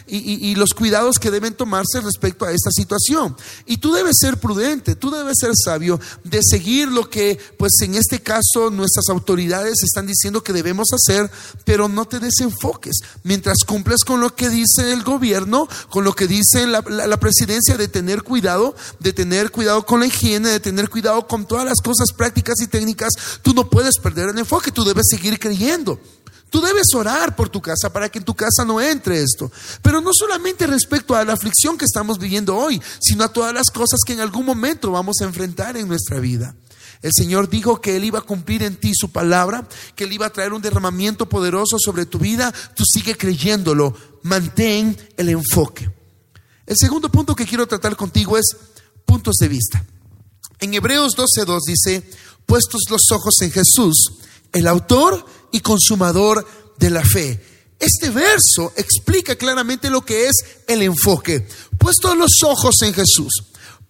y, 0.06 0.54
los 0.54 0.70
cuidados 0.74 1.18
que 1.18 1.30
deben 1.30 1.54
tomarse 1.54 2.00
respecto 2.00 2.44
a 2.44 2.52
esta 2.52 2.70
situación. 2.70 3.36
Y 3.66 3.78
tú 3.78 3.92
debes 3.92 4.16
ser 4.20 4.38
prudente, 4.38 4.94
tú 4.94 5.10
debes 5.10 5.36
ser 5.40 5.52
sabio 5.54 6.00
de 6.24 6.40
seguir 6.42 6.88
lo 6.88 7.08
que, 7.08 7.38
pues 7.58 7.72
en 7.82 7.94
este 7.94 8.20
caso, 8.20 8.70
nuestras 8.70 9.08
autoridades 9.08 9.82
están 9.82 10.06
diciendo 10.06 10.42
que 10.42 10.52
debemos 10.52 10.88
hacer, 10.92 11.30
pero 11.64 11.88
no 11.88 12.06
te 12.06 12.18
desenfoques 12.18 12.96
mientras 13.22 13.58
cumples 13.66 14.04
con 14.04 14.20
lo 14.20 14.34
que 14.34 14.48
dice 14.48 14.92
el 14.92 15.02
gobierno, 15.02 15.68
con 15.88 16.04
lo 16.04 16.14
que 16.14 16.26
dice 16.26 16.66
la, 16.66 16.82
presidencia 17.20 17.76
de 17.76 17.88
tener 17.88 18.22
cuidado, 18.22 18.74
de 18.98 19.12
tener 19.12 19.50
cuidado 19.50 19.84
con 19.84 20.00
la 20.00 20.06
higiene, 20.06 20.48
de 20.48 20.60
tener 20.60 20.88
cuidado 20.88 21.26
con 21.26 21.46
todas 21.46 21.64
las 21.64 21.80
cosas 21.80 22.12
prácticas 22.16 22.60
y 22.60 22.66
técnicas, 22.66 23.12
tú 23.42 23.52
no 23.52 23.68
puedes 23.68 23.98
perder 23.98 24.30
el 24.30 24.38
enfoque, 24.38 24.72
tú 24.72 24.84
debes 24.84 25.06
seguir 25.08 25.38
creyendo. 25.38 26.00
Tú 26.50 26.60
debes 26.60 26.92
orar 26.94 27.36
por 27.36 27.48
tu 27.48 27.62
casa 27.62 27.92
para 27.92 28.08
que 28.08 28.18
en 28.18 28.24
tu 28.24 28.34
casa 28.34 28.64
no 28.66 28.80
entre 28.80 29.22
esto. 29.22 29.50
Pero 29.82 30.00
no 30.00 30.10
solamente 30.12 30.66
respecto 30.66 31.14
a 31.14 31.24
la 31.24 31.34
aflicción 31.34 31.78
que 31.78 31.84
estamos 31.84 32.18
viviendo 32.18 32.56
hoy, 32.56 32.82
sino 33.00 33.24
a 33.24 33.32
todas 33.32 33.54
las 33.54 33.70
cosas 33.70 34.00
que 34.04 34.12
en 34.14 34.20
algún 34.20 34.44
momento 34.44 34.90
vamos 34.90 35.16
a 35.20 35.24
enfrentar 35.24 35.76
en 35.76 35.86
nuestra 35.86 36.18
vida. 36.18 36.54
El 37.02 37.12
Señor 37.14 37.48
dijo 37.48 37.80
que 37.80 37.96
Él 37.96 38.04
iba 38.04 38.18
a 38.18 38.22
cumplir 38.22 38.62
en 38.62 38.76
ti 38.76 38.92
su 38.94 39.10
palabra, 39.10 39.66
que 39.94 40.04
Él 40.04 40.12
iba 40.12 40.26
a 40.26 40.32
traer 40.32 40.52
un 40.52 40.60
derramamiento 40.60 41.28
poderoso 41.28 41.78
sobre 41.78 42.04
tu 42.04 42.18
vida. 42.18 42.52
Tú 42.74 42.84
sigue 42.84 43.16
creyéndolo. 43.16 43.96
Mantén 44.22 44.98
el 45.16 45.30
enfoque. 45.30 45.90
El 46.66 46.76
segundo 46.76 47.10
punto 47.10 47.34
que 47.34 47.46
quiero 47.46 47.66
tratar 47.66 47.96
contigo 47.96 48.36
es 48.36 48.56
puntos 49.06 49.36
de 49.36 49.48
vista. 49.48 49.84
En 50.58 50.74
Hebreos 50.74 51.16
12.2 51.16 51.60
dice, 51.66 52.10
puestos 52.44 52.82
los 52.90 53.10
ojos 53.12 53.34
en 53.40 53.50
Jesús, 53.50 54.12
el 54.52 54.66
autor 54.66 55.24
y 55.52 55.60
consumador 55.60 56.46
de 56.78 56.90
la 56.90 57.04
fe. 57.04 57.40
Este 57.78 58.10
verso 58.10 58.72
explica 58.76 59.36
claramente 59.36 59.88
lo 59.88 60.04
que 60.04 60.28
es 60.28 60.34
el 60.66 60.82
enfoque. 60.82 61.46
Puestos 61.78 62.16
los 62.16 62.42
ojos 62.44 62.74
en 62.82 62.92
Jesús. 62.92 63.32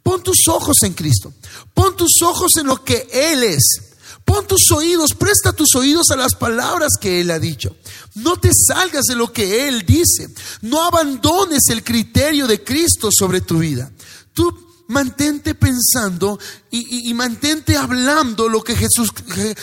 Pon 0.02 0.22
tus 0.22 0.46
ojos 0.48 0.76
en 0.82 0.94
Cristo. 0.94 1.32
Pon 1.74 1.96
tus 1.96 2.22
ojos 2.22 2.52
en 2.58 2.66
lo 2.66 2.84
que 2.84 3.08
Él 3.12 3.42
es. 3.42 3.90
Pon 4.24 4.46
tus 4.46 4.70
oídos, 4.70 5.14
presta 5.14 5.52
tus 5.52 5.74
oídos 5.74 6.10
a 6.10 6.16
las 6.16 6.34
palabras 6.34 6.92
que 7.00 7.20
Él 7.20 7.32
ha 7.32 7.40
dicho. 7.40 7.74
No 8.14 8.38
te 8.38 8.50
salgas 8.54 9.06
de 9.06 9.16
lo 9.16 9.32
que 9.32 9.66
Él 9.66 9.84
dice. 9.84 10.28
No 10.62 10.84
abandones 10.84 11.62
el 11.68 11.82
criterio 11.82 12.46
de 12.46 12.62
Cristo 12.62 13.08
sobre 13.10 13.40
tu 13.40 13.58
vida. 13.58 13.90
Tú 14.32 14.69
mantente 14.90 15.54
pensando 15.54 16.38
y, 16.72 17.12
mantente 17.14 17.76
hablando 17.76 18.48
lo 18.48 18.62
que 18.62 18.76
Jesús, 18.76 19.10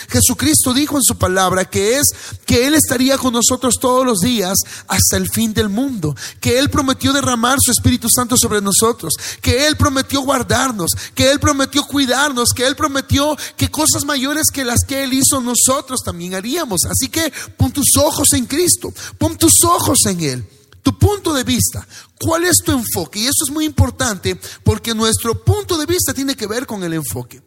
Jesucristo 0.08 0.74
dijo 0.74 0.96
en 0.96 1.02
su 1.02 1.16
palabra, 1.16 1.64
que 1.66 1.98
es 1.98 2.06
que 2.44 2.66
Él 2.66 2.74
estaría 2.74 3.16
con 3.16 3.32
nosotros 3.32 3.74
todos 3.80 4.04
los 4.04 4.18
días 4.20 4.56
hasta 4.88 5.16
el 5.16 5.28
fin 5.30 5.54
del 5.54 5.68
mundo, 5.68 6.16
que 6.40 6.58
Él 6.58 6.70
prometió 6.70 7.12
derramar 7.12 7.58
su 7.60 7.70
Espíritu 7.70 8.08
Santo 8.10 8.36
sobre 8.36 8.60
nosotros, 8.60 9.14
que 9.40 9.66
Él 9.66 9.76
prometió 9.76 10.20
guardarnos, 10.22 10.90
que 11.14 11.30
Él 11.30 11.38
prometió 11.40 11.84
cuidarnos, 11.84 12.50
que 12.54 12.66
Él 12.66 12.74
prometió 12.74 13.36
que 13.56 13.70
cosas 13.70 14.04
mayores 14.04 14.46
que 14.52 14.64
las 14.64 14.80
que 14.86 15.04
Él 15.04 15.12
hizo 15.12 15.40
nosotros 15.40 16.00
también 16.04 16.34
haríamos. 16.34 16.80
Así 16.84 17.08
que 17.08 17.32
pon 17.56 17.70
tus 17.70 17.96
ojos 17.98 18.32
en 18.32 18.46
Cristo, 18.46 18.92
pon 19.18 19.36
tus 19.36 19.64
ojos 19.64 19.98
en 20.06 20.20
Él. 20.20 20.57
Tu 20.88 20.98
punto 20.98 21.34
de 21.34 21.44
vista, 21.44 21.86
¿cuál 22.18 22.44
es 22.44 22.62
tu 22.64 22.72
enfoque? 22.72 23.18
Y 23.18 23.24
eso 23.24 23.44
es 23.46 23.52
muy 23.52 23.66
importante 23.66 24.40
porque 24.64 24.94
nuestro 24.94 25.44
punto 25.44 25.76
de 25.76 25.84
vista 25.84 26.14
tiene 26.14 26.34
que 26.34 26.46
ver 26.46 26.64
con 26.64 26.82
el 26.82 26.94
enfoque. 26.94 27.42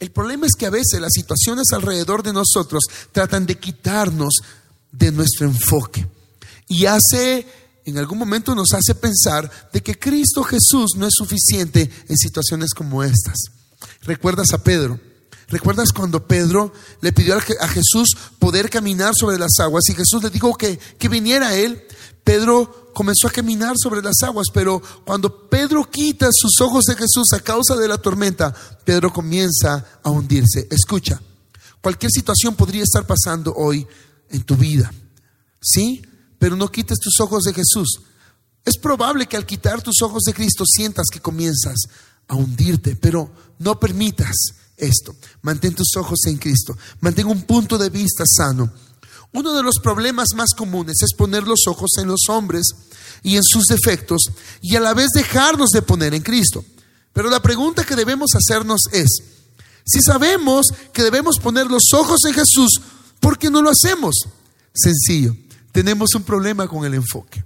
El 0.00 0.10
problema 0.10 0.44
es 0.44 0.54
que 0.58 0.66
a 0.66 0.70
veces 0.70 1.00
las 1.00 1.12
situaciones 1.12 1.68
alrededor 1.72 2.24
de 2.24 2.32
nosotros 2.32 2.82
tratan 3.12 3.46
de 3.46 3.60
quitarnos 3.60 4.38
de 4.90 5.12
nuestro 5.12 5.46
enfoque. 5.46 6.04
Y 6.66 6.86
hace, 6.86 7.46
en 7.84 7.96
algún 7.96 8.18
momento 8.18 8.56
nos 8.56 8.72
hace 8.72 8.96
pensar 8.96 9.48
de 9.72 9.84
que 9.84 9.96
Cristo 9.96 10.42
Jesús 10.42 10.96
no 10.96 11.06
es 11.06 11.14
suficiente 11.14 11.88
en 12.08 12.16
situaciones 12.16 12.74
como 12.74 13.04
estas. 13.04 13.38
¿Recuerdas 14.02 14.52
a 14.52 14.64
Pedro? 14.64 14.98
¿Recuerdas 15.46 15.92
cuando 15.92 16.26
Pedro 16.26 16.72
le 17.02 17.12
pidió 17.12 17.36
a 17.36 17.68
Jesús 17.68 18.16
poder 18.40 18.68
caminar 18.68 19.14
sobre 19.14 19.38
las 19.38 19.60
aguas 19.60 19.88
y 19.88 19.94
Jesús 19.94 20.24
le 20.24 20.30
dijo 20.30 20.56
que, 20.56 20.76
que 20.76 21.08
viniera 21.08 21.50
a 21.50 21.54
él? 21.54 21.84
Pedro 22.24 22.79
comenzó 22.94 23.28
a 23.28 23.32
caminar 23.32 23.74
sobre 23.76 24.02
las 24.02 24.22
aguas, 24.22 24.48
pero 24.52 24.82
cuando 25.04 25.48
Pedro 25.48 25.88
quita 25.90 26.28
sus 26.32 26.60
ojos 26.60 26.84
de 26.84 26.94
Jesús 26.94 27.32
a 27.32 27.40
causa 27.40 27.76
de 27.76 27.88
la 27.88 27.98
tormenta, 27.98 28.54
Pedro 28.84 29.12
comienza 29.12 29.84
a 30.02 30.10
hundirse. 30.10 30.66
Escucha, 30.70 31.20
cualquier 31.80 32.10
situación 32.12 32.54
podría 32.54 32.82
estar 32.82 33.06
pasando 33.06 33.54
hoy 33.54 33.86
en 34.30 34.42
tu 34.42 34.56
vida, 34.56 34.92
¿sí? 35.60 36.02
Pero 36.38 36.56
no 36.56 36.70
quites 36.70 36.98
tus 36.98 37.20
ojos 37.20 37.44
de 37.44 37.54
Jesús. 37.54 38.00
Es 38.64 38.76
probable 38.76 39.26
que 39.26 39.36
al 39.36 39.46
quitar 39.46 39.82
tus 39.82 40.02
ojos 40.02 40.22
de 40.24 40.34
Cristo 40.34 40.64
sientas 40.66 41.06
que 41.10 41.20
comienzas 41.20 41.76
a 42.28 42.34
hundirte, 42.34 42.96
pero 42.96 43.30
no 43.58 43.78
permitas 43.78 44.34
esto. 44.76 45.14
Mantén 45.42 45.74
tus 45.74 45.94
ojos 45.96 46.20
en 46.26 46.36
Cristo. 46.36 46.76
Mantén 47.00 47.26
un 47.26 47.42
punto 47.42 47.78
de 47.78 47.90
vista 47.90 48.24
sano. 48.26 48.72
Uno 49.32 49.54
de 49.54 49.62
los 49.62 49.76
problemas 49.82 50.28
más 50.34 50.50
comunes 50.56 51.02
es 51.02 51.14
poner 51.14 51.46
los 51.46 51.66
ojos 51.68 51.90
en 51.98 52.08
los 52.08 52.28
hombres 52.28 52.66
y 53.22 53.36
en 53.36 53.44
sus 53.44 53.64
defectos 53.66 54.22
y 54.60 54.76
a 54.76 54.80
la 54.80 54.94
vez 54.94 55.10
dejarnos 55.14 55.70
de 55.70 55.82
poner 55.82 56.14
en 56.14 56.22
Cristo. 56.22 56.64
Pero 57.12 57.30
la 57.30 57.40
pregunta 57.40 57.84
que 57.84 57.96
debemos 57.96 58.30
hacernos 58.34 58.82
es, 58.92 59.22
si 59.84 60.00
sabemos 60.00 60.66
que 60.92 61.02
debemos 61.02 61.38
poner 61.38 61.66
los 61.66 61.92
ojos 61.94 62.20
en 62.26 62.34
Jesús, 62.34 62.80
¿por 63.20 63.38
qué 63.38 63.50
no 63.50 63.62
lo 63.62 63.70
hacemos? 63.70 64.14
Sencillo, 64.72 65.36
tenemos 65.72 66.14
un 66.14 66.22
problema 66.22 66.66
con 66.66 66.84
el 66.84 66.94
enfoque. 66.94 67.44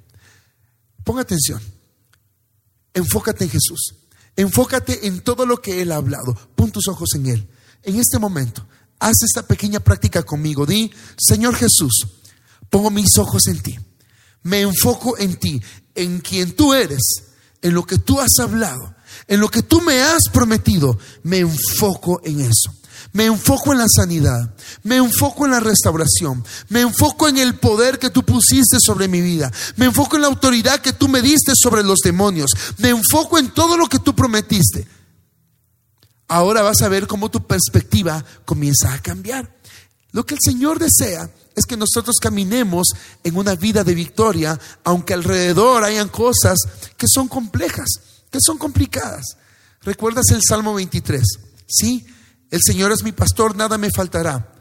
Ponga 1.05 1.23
atención, 1.23 1.61
enfócate 2.95 3.45
en 3.45 3.51
Jesús, 3.51 3.95
enfócate 4.37 5.07
en 5.07 5.21
todo 5.21 5.45
lo 5.45 5.61
que 5.61 5.83
Él 5.83 5.93
ha 5.93 5.97
hablado, 5.97 6.35
pon 6.55 6.71
tus 6.71 6.89
ojos 6.89 7.11
en 7.15 7.27
Él. 7.27 7.49
En 7.83 7.97
este 7.97 8.19
momento, 8.19 8.67
Haz 8.99 9.23
esta 9.23 9.47
pequeña 9.47 9.81
práctica 9.81 10.23
conmigo. 10.23 10.67
Di, 10.67 10.91
Señor 11.19 11.55
Jesús, 11.55 12.07
pongo 12.71 12.91
mis 12.91 13.19
ojos 13.19 13.47
en 13.49 13.61
ti. 13.61 13.79
Me 14.43 14.61
enfoco 14.61 15.19
en 15.19 15.37
ti, 15.37 15.61
en 15.95 16.21
quien 16.21 16.55
tú 16.55 16.75
eres, 16.75 17.25
en 17.63 17.75
lo 17.75 17.85
que 17.85 17.99
tú 17.99 18.21
has 18.21 18.39
hablado, 18.41 18.95
en 19.27 19.41
lo 19.41 19.49
que 19.49 19.63
tú 19.63 19.81
me 19.81 20.03
has 20.03 20.29
prometido. 20.33 20.99
Me 21.23 21.39
enfoco 21.39 22.21
en 22.25 22.41
eso. 22.41 22.75
Me 23.13 23.27
enfoco 23.27 23.73
en 23.73 23.79
la 23.79 23.87
sanidad, 23.89 24.55
me 24.83 24.97
enfoco 24.97 25.45
en 25.45 25.53
la 25.53 25.61
restauración, 25.61 26.45
me 26.69 26.81
enfoco 26.81 27.29
en 27.29 27.39
el 27.39 27.55
poder 27.55 28.01
que 28.01 28.11
tú 28.11 28.25
pusiste 28.25 28.79
sobre 28.81 29.07
mi 29.07 29.21
vida, 29.21 29.53
me 29.77 29.85
enfoco 29.85 30.17
en 30.17 30.23
la 30.23 30.29
autoridad 30.29 30.81
que 30.81 30.93
tú 30.93 31.07
me 31.07 31.23
diste 31.23 31.53
sobre 31.55 31.85
los 31.85 32.01
demonios, 32.01 32.51
me 32.79 32.89
enfoco 32.89 33.39
en 33.39 33.51
todo 33.51 33.77
lo 33.77 33.87
que 33.87 34.01
tú 34.01 34.17
prometiste 34.17 34.89
ahora 36.29 36.63
vas 36.63 36.83
a 36.83 36.89
ver 36.89 37.07
cómo 37.07 37.31
tu 37.31 37.47
perspectiva 37.47 38.25
comienza 38.45 38.93
a 38.93 39.01
cambiar. 39.01 39.55
Lo 40.13 40.25
que 40.25 40.35
el 40.35 40.41
Señor 40.43 40.79
desea 40.79 41.29
es 41.57 41.67
que 41.67 41.77
nosotros 41.77 42.17
caminemos 42.21 42.89
en 43.23 43.37
una 43.37 43.55
vida 43.55 43.85
de 43.85 43.95
victoria, 43.95 44.59
aunque 44.85 45.15
alrededor 45.15 45.85
hayan 45.85 46.09
cosas 46.09 46.59
que 46.97 47.07
son 47.09 47.29
complejas, 47.29 47.89
que 48.31 48.39
son 48.41 48.59
complicadas. 48.59 49.37
¿Recuerdas 49.83 50.27
el 50.31 50.41
Salmo 50.47 50.75
23? 50.75 51.23
Sí, 51.67 52.07
el 52.51 52.61
Señor 52.65 52.93
es 52.93 53.03
mi 53.03 53.13
pastor, 53.13 53.57
nada 53.57 53.79
me 53.79 53.91
faltará. 53.91 54.53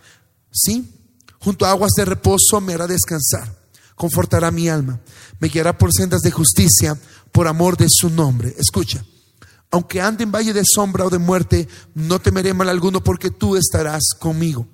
Sí, 0.51 0.91
junto 1.39 1.65
a 1.65 1.71
aguas 1.71 1.91
de 1.95 2.05
reposo 2.05 2.61
me 2.61 2.73
hará 2.73 2.87
descansar, 2.87 3.55
confortará 3.95 4.51
mi 4.51 4.69
alma, 4.69 4.99
me 5.39 5.49
guiará 5.49 5.77
por 5.77 5.91
sendas 5.93 6.21
de 6.21 6.31
justicia 6.31 6.97
por 7.31 7.47
amor 7.47 7.77
de 7.77 7.87
su 7.89 8.09
nombre. 8.09 8.55
Escucha, 8.57 9.03
aunque 9.73 10.01
ande 10.01 10.23
en 10.23 10.31
valle 10.31 10.53
de 10.53 10.61
sombra 10.63 11.03
o 11.03 11.09
de 11.09 11.17
muerte, 11.17 11.67
no 11.95 12.19
temeré 12.19 12.53
mal 12.53 12.69
alguno 12.69 13.03
porque 13.03 13.31
tú 13.31 13.55
estarás 13.55 14.13
conmigo. 14.19 14.67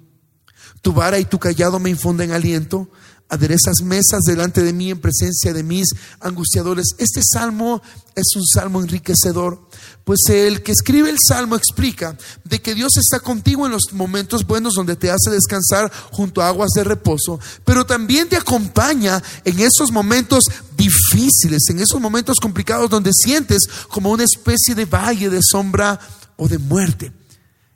Tu 0.82 0.92
vara 0.92 1.18
y 1.20 1.24
tu 1.24 1.40
callado 1.40 1.80
me 1.80 1.90
infunden 1.90 2.34
aliento 2.34 2.92
aderezas 3.30 3.82
mesas 3.84 4.24
delante 4.26 4.64
de 4.64 4.74
mí 4.74 4.90
en 4.90 5.00
presencia 5.00 5.54
de 5.54 5.64
mis 5.64 5.88
angustiadores. 6.20 6.96
Este 6.98 7.22
salmo 7.24 7.82
es 8.16 8.36
un 8.36 8.46
salmo 8.46 8.82
enriquecedor, 8.82 9.70
pues 10.04 10.20
el 10.30 10.64
que 10.64 10.72
escribe 10.72 11.10
el 11.10 11.18
salmo 11.26 11.56
explica 11.56 12.18
de 12.44 12.60
que 12.60 12.76
Dios 12.76 12.98
está 12.98 13.20
contigo 13.20 13.66
en 13.66 13.72
los 13.72 13.94
momentos 13.94 14.46
buenos 14.46 14.74
donde 14.74 14.96
te 14.96 15.12
hace 15.12 15.30
descansar 15.30 15.92
junto 16.12 16.42
a 16.42 16.48
aguas 16.48 16.72
de 16.76 16.84
reposo, 16.84 17.40
pero 17.64 17.86
también 17.86 18.28
te 18.28 18.36
acompaña 18.36 19.22
en 19.46 19.60
esos 19.60 19.92
momentos 19.92 20.46
difíciles, 20.76 21.64
en 21.70 21.80
esos 21.80 22.02
momentos 22.02 22.38
complicados 22.42 22.90
donde 22.90 23.12
sientes 23.14 23.70
como 23.90 24.10
una 24.10 24.24
especie 24.24 24.76
de 24.76 24.86
valle 24.86 25.30
de 25.30 25.42
sombra 25.44 26.00
o 26.36 26.48
de 26.48 26.58
muerte. 26.58 27.12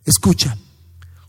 Escucha, 0.06 0.58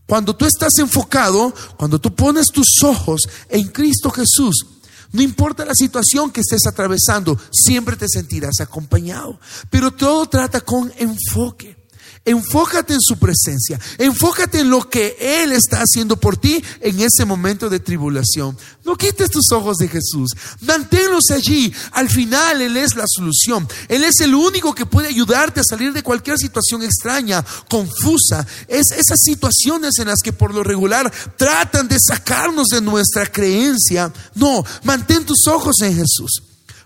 cuando 0.07 0.37
tú 0.37 0.45
estás 0.45 0.73
enfocado, 0.79 1.55
cuando 1.77 1.99
tú 1.99 2.15
pones 2.15 2.47
tus 2.47 2.83
ojos 2.83 3.23
en 3.49 3.69
Cristo 3.69 4.11
Jesús, 4.11 4.67
no 5.13 5.23
importa 5.23 5.65
la 5.65 5.75
situación 5.75 6.31
que 6.31 6.41
estés 6.41 6.67
atravesando, 6.67 7.39
siempre 7.53 7.97
te 7.97 8.09
sentirás 8.09 8.61
acompañado. 8.61 9.39
Pero 9.71 9.93
todo 9.93 10.27
trata 10.27 10.61
con 10.61 10.93
enfoque. 10.99 11.84
Enfócate 12.27 12.95
en 12.95 13.03
su 13.03 13.19
presencia, 13.19 13.79
enfócate 13.99 14.61
en 14.61 14.71
lo 14.71 14.89
que 14.89 15.15
Él 15.21 15.53
está 15.53 15.83
haciendo 15.83 16.17
por 16.17 16.39
ti 16.39 16.65
en 16.81 16.99
ese 17.01 17.27
momento 17.27 17.69
de 17.69 17.81
tribulación. 17.81 18.57
No 18.83 18.97
quites 18.97 19.31
tus 19.31 19.53
ojos 19.53 19.77
de 19.77 19.89
Jesús, 19.89 20.31
manténlos 20.63 21.31
allí. 21.31 21.71
Al 21.93 22.09
final 22.09 22.63
Él 22.63 22.79
es 22.79 22.97
la 22.97 23.05
solución. 23.07 23.69
Él 23.89 24.05
es 24.05 24.21
el 24.21 24.35
único 24.35 24.75
que 24.75 24.87
puede 24.87 25.09
ayudarte 25.09 25.61
a 25.61 25.65
salir 25.69 25.93
de 25.93 26.03
cualquier 26.03 26.39
situación 26.39 26.83
extraña, 26.83 27.45
confusa. 27.69 28.47
Es 28.69 28.91
esas 28.93 29.21
situaciones 29.23 29.99
en 29.99 30.09
las 30.09 30.21
que 30.25 30.33
por 30.33 30.55
lo 30.55 30.63
regular 30.63 31.13
tratan 31.37 31.89
de 31.89 31.99
sacarnos 32.01 32.69
de 32.69 32.81
nuestra 32.81 33.27
creencia. 33.27 34.11
No, 34.35 34.65
mantén 34.85 35.27
tus 35.27 35.47
ojos 35.47 35.77
en 35.83 35.95
Jesús 35.95 36.43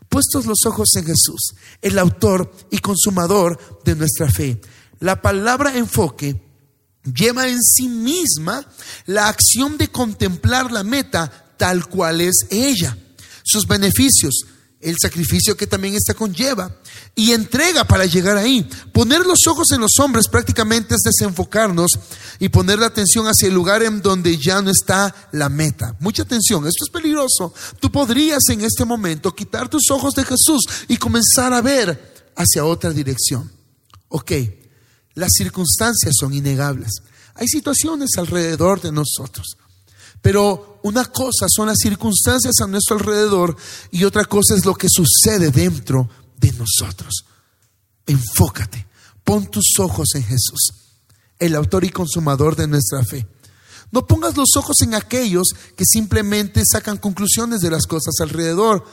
puestos 0.08 0.46
los 0.46 0.64
ojos 0.66 0.88
en 0.96 1.04
Jesús, 1.04 1.54
el 1.82 1.98
autor 1.98 2.50
y 2.70 2.78
consumador 2.78 3.82
de 3.84 3.94
nuestra 3.94 4.30
fe. 4.30 4.58
La 5.00 5.22
palabra 5.22 5.76
enfoque 5.76 6.40
lleva 7.04 7.48
en 7.48 7.62
sí 7.62 7.88
misma 7.88 8.66
la 9.06 9.28
acción 9.28 9.78
de 9.78 9.88
contemplar 9.88 10.70
la 10.72 10.84
meta 10.84 11.30
tal 11.56 11.88
cual 11.88 12.20
es 12.20 12.46
ella, 12.50 12.96
sus 13.42 13.66
beneficios, 13.66 14.44
el 14.80 14.96
sacrificio 15.00 15.56
que 15.56 15.66
también 15.66 15.94
esta 15.94 16.14
conlleva 16.14 16.76
y 17.14 17.32
entrega 17.32 17.84
para 17.84 18.06
llegar 18.06 18.36
ahí. 18.36 18.68
Poner 18.92 19.26
los 19.26 19.40
ojos 19.48 19.72
en 19.72 19.80
los 19.80 19.98
hombres 19.98 20.28
prácticamente 20.28 20.94
es 20.94 21.00
desenfocarnos 21.00 21.90
y 22.38 22.48
poner 22.48 22.78
la 22.78 22.86
atención 22.86 23.26
hacia 23.26 23.48
el 23.48 23.54
lugar 23.54 23.82
en 23.82 24.00
donde 24.00 24.38
ya 24.38 24.62
no 24.62 24.70
está 24.70 25.14
la 25.32 25.48
meta. 25.48 25.96
Mucha 25.98 26.22
atención, 26.22 26.66
esto 26.66 26.84
es 26.84 26.90
peligroso. 26.90 27.52
Tú 27.80 27.90
podrías 27.90 28.48
en 28.50 28.60
este 28.60 28.84
momento 28.84 29.34
quitar 29.34 29.68
tus 29.68 29.90
ojos 29.90 30.14
de 30.14 30.24
Jesús 30.24 30.62
y 30.86 30.96
comenzar 30.96 31.52
a 31.52 31.60
ver 31.60 32.30
hacia 32.36 32.64
otra 32.64 32.90
dirección. 32.90 33.50
Ok, 34.08 34.32
las 35.18 35.32
circunstancias 35.36 36.14
son 36.18 36.32
innegables. 36.32 36.90
Hay 37.34 37.48
situaciones 37.48 38.10
alrededor 38.16 38.80
de 38.80 38.92
nosotros. 38.92 39.56
Pero 40.22 40.80
una 40.82 41.04
cosa 41.04 41.46
son 41.48 41.68
las 41.68 41.78
circunstancias 41.80 42.54
a 42.60 42.66
nuestro 42.66 42.96
alrededor 42.96 43.56
y 43.90 44.04
otra 44.04 44.24
cosa 44.24 44.54
es 44.54 44.64
lo 44.64 44.74
que 44.74 44.88
sucede 44.88 45.50
dentro 45.50 46.08
de 46.36 46.52
nosotros. 46.52 47.24
Enfócate, 48.06 48.86
pon 49.24 49.46
tus 49.50 49.74
ojos 49.78 50.08
en 50.14 50.24
Jesús, 50.24 50.72
el 51.38 51.54
autor 51.54 51.84
y 51.84 51.90
consumador 51.90 52.56
de 52.56 52.66
nuestra 52.66 53.04
fe. 53.04 53.26
No 53.90 54.06
pongas 54.06 54.36
los 54.36 54.50
ojos 54.56 54.76
en 54.82 54.94
aquellos 54.94 55.48
que 55.76 55.84
simplemente 55.84 56.62
sacan 56.64 56.98
conclusiones 56.98 57.60
de 57.60 57.70
las 57.70 57.86
cosas 57.86 58.14
alrededor. 58.20 58.84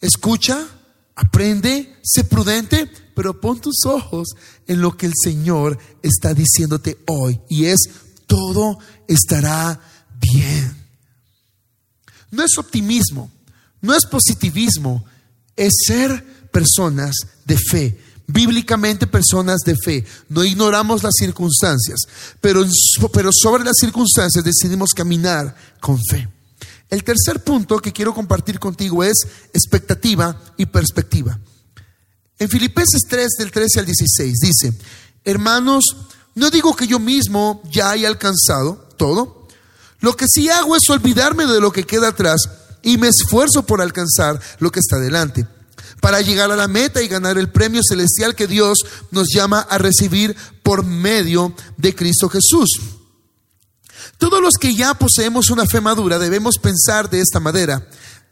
Escucha, 0.00 0.66
aprende, 1.14 1.96
sé 2.02 2.24
prudente, 2.24 2.90
pero 3.14 3.40
pon 3.40 3.60
tus 3.60 3.84
ojos 3.86 4.28
en 4.66 4.80
lo 4.80 4.96
que 4.96 5.06
el 5.06 5.12
Señor 5.22 5.78
está 6.02 6.34
diciéndote 6.34 6.98
hoy 7.06 7.40
y 7.48 7.66
es 7.66 7.78
todo 8.26 8.78
estará 9.08 9.80
bien. 10.20 10.76
No 12.30 12.42
es 12.42 12.56
optimismo, 12.56 13.30
no 13.80 13.94
es 13.94 14.06
positivismo, 14.06 15.04
es 15.56 15.72
ser 15.86 16.24
personas 16.50 17.14
de 17.44 17.58
fe, 17.58 17.98
bíblicamente 18.26 19.06
personas 19.06 19.60
de 19.66 19.76
fe. 19.76 20.04
No 20.28 20.44
ignoramos 20.44 21.02
las 21.02 21.14
circunstancias, 21.18 22.00
pero, 22.40 22.64
pero 23.12 23.30
sobre 23.32 23.64
las 23.64 23.76
circunstancias 23.78 24.44
decidimos 24.44 24.90
caminar 24.90 25.54
con 25.80 25.98
fe. 26.10 26.28
El 26.88 27.04
tercer 27.04 27.42
punto 27.42 27.78
que 27.78 27.92
quiero 27.92 28.14
compartir 28.14 28.58
contigo 28.58 29.02
es 29.02 29.26
expectativa 29.52 30.38
y 30.56 30.66
perspectiva. 30.66 31.38
En 32.42 32.48
Filipenses 32.48 33.02
3 33.08 33.28
del 33.38 33.52
13 33.52 33.78
al 33.78 33.86
16 33.86 34.38
dice, 34.40 34.72
hermanos, 35.24 35.84
no 36.34 36.50
digo 36.50 36.74
que 36.74 36.88
yo 36.88 36.98
mismo 36.98 37.62
ya 37.70 37.90
haya 37.90 38.08
alcanzado 38.08 38.88
todo. 38.96 39.46
Lo 40.00 40.16
que 40.16 40.26
sí 40.28 40.50
hago 40.50 40.74
es 40.74 40.82
olvidarme 40.90 41.46
de 41.46 41.60
lo 41.60 41.70
que 41.70 41.84
queda 41.84 42.08
atrás 42.08 42.40
y 42.82 42.98
me 42.98 43.06
esfuerzo 43.06 43.64
por 43.64 43.80
alcanzar 43.80 44.40
lo 44.58 44.72
que 44.72 44.80
está 44.80 44.98
delante, 44.98 45.46
para 46.00 46.20
llegar 46.20 46.50
a 46.50 46.56
la 46.56 46.66
meta 46.66 47.00
y 47.00 47.06
ganar 47.06 47.38
el 47.38 47.48
premio 47.48 47.80
celestial 47.88 48.34
que 48.34 48.48
Dios 48.48 48.78
nos 49.12 49.28
llama 49.32 49.60
a 49.60 49.78
recibir 49.78 50.34
por 50.64 50.84
medio 50.84 51.54
de 51.76 51.94
Cristo 51.94 52.28
Jesús. 52.28 52.70
Todos 54.18 54.42
los 54.42 54.54
que 54.54 54.74
ya 54.74 54.94
poseemos 54.94 55.48
una 55.50 55.64
fe 55.64 55.80
madura 55.80 56.18
debemos 56.18 56.56
pensar 56.60 57.08
de 57.08 57.20
esta 57.20 57.38
manera, 57.38 57.88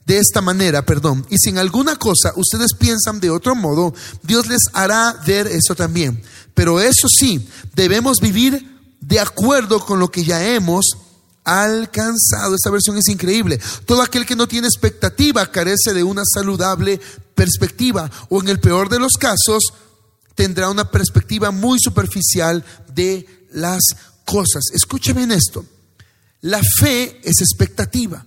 de 0.07 0.19
esta 0.19 0.41
manera, 0.41 0.85
perdón. 0.85 1.27
Y 1.31 1.37
si 1.39 1.51
en 1.51 1.59
alguna 1.59 1.97
cosa 1.97 2.33
ustedes 2.37 2.75
piensan 2.75 3.21
de 3.21 3.31
otro 3.31 3.55
modo, 3.55 3.95
Dios 4.23 4.49
les 4.49 4.63
hará 4.73 5.21
ver 5.27 5.47
eso 5.47 5.75
también. 5.75 6.23
Pero 6.55 6.81
eso 6.81 7.07
sí, 7.09 7.49
debemos 7.75 8.19
vivir 8.21 8.79
de 9.01 9.21
acuerdo 9.21 9.85
con 9.85 9.99
lo 9.99 10.11
que 10.11 10.25
ya 10.25 10.45
hemos 10.45 10.97
alcanzado. 11.45 12.55
Esta 12.55 12.71
versión 12.71 12.99
es 12.99 13.09
increíble. 13.09 13.61
Todo 13.87 14.03
aquel 14.03 14.27
que 14.27 14.37
no 14.37 14.47
tiene 14.49 14.67
expectativa 14.67 15.51
carece 15.51 15.95
de 15.95 16.03
una 16.03 16.23
saludable 16.25 17.01
perspectiva 17.35 18.11
o 18.29 18.41
en 18.41 18.49
el 18.49 18.61
peor 18.61 18.89
de 18.89 18.99
los 18.99 19.13
casos 19.13 19.63
tendrá 20.35 20.71
una 20.71 20.91
perspectiva 20.91 21.51
muy 21.51 21.79
superficial 21.81 22.65
de 22.95 23.27
las 23.53 23.81
cosas. 24.25 24.65
Escúcheme 24.73 25.23
en 25.23 25.33
esto. 25.33 25.65
La 26.43 26.61
fe 26.79 27.21
es 27.23 27.41
expectativa. 27.41 28.25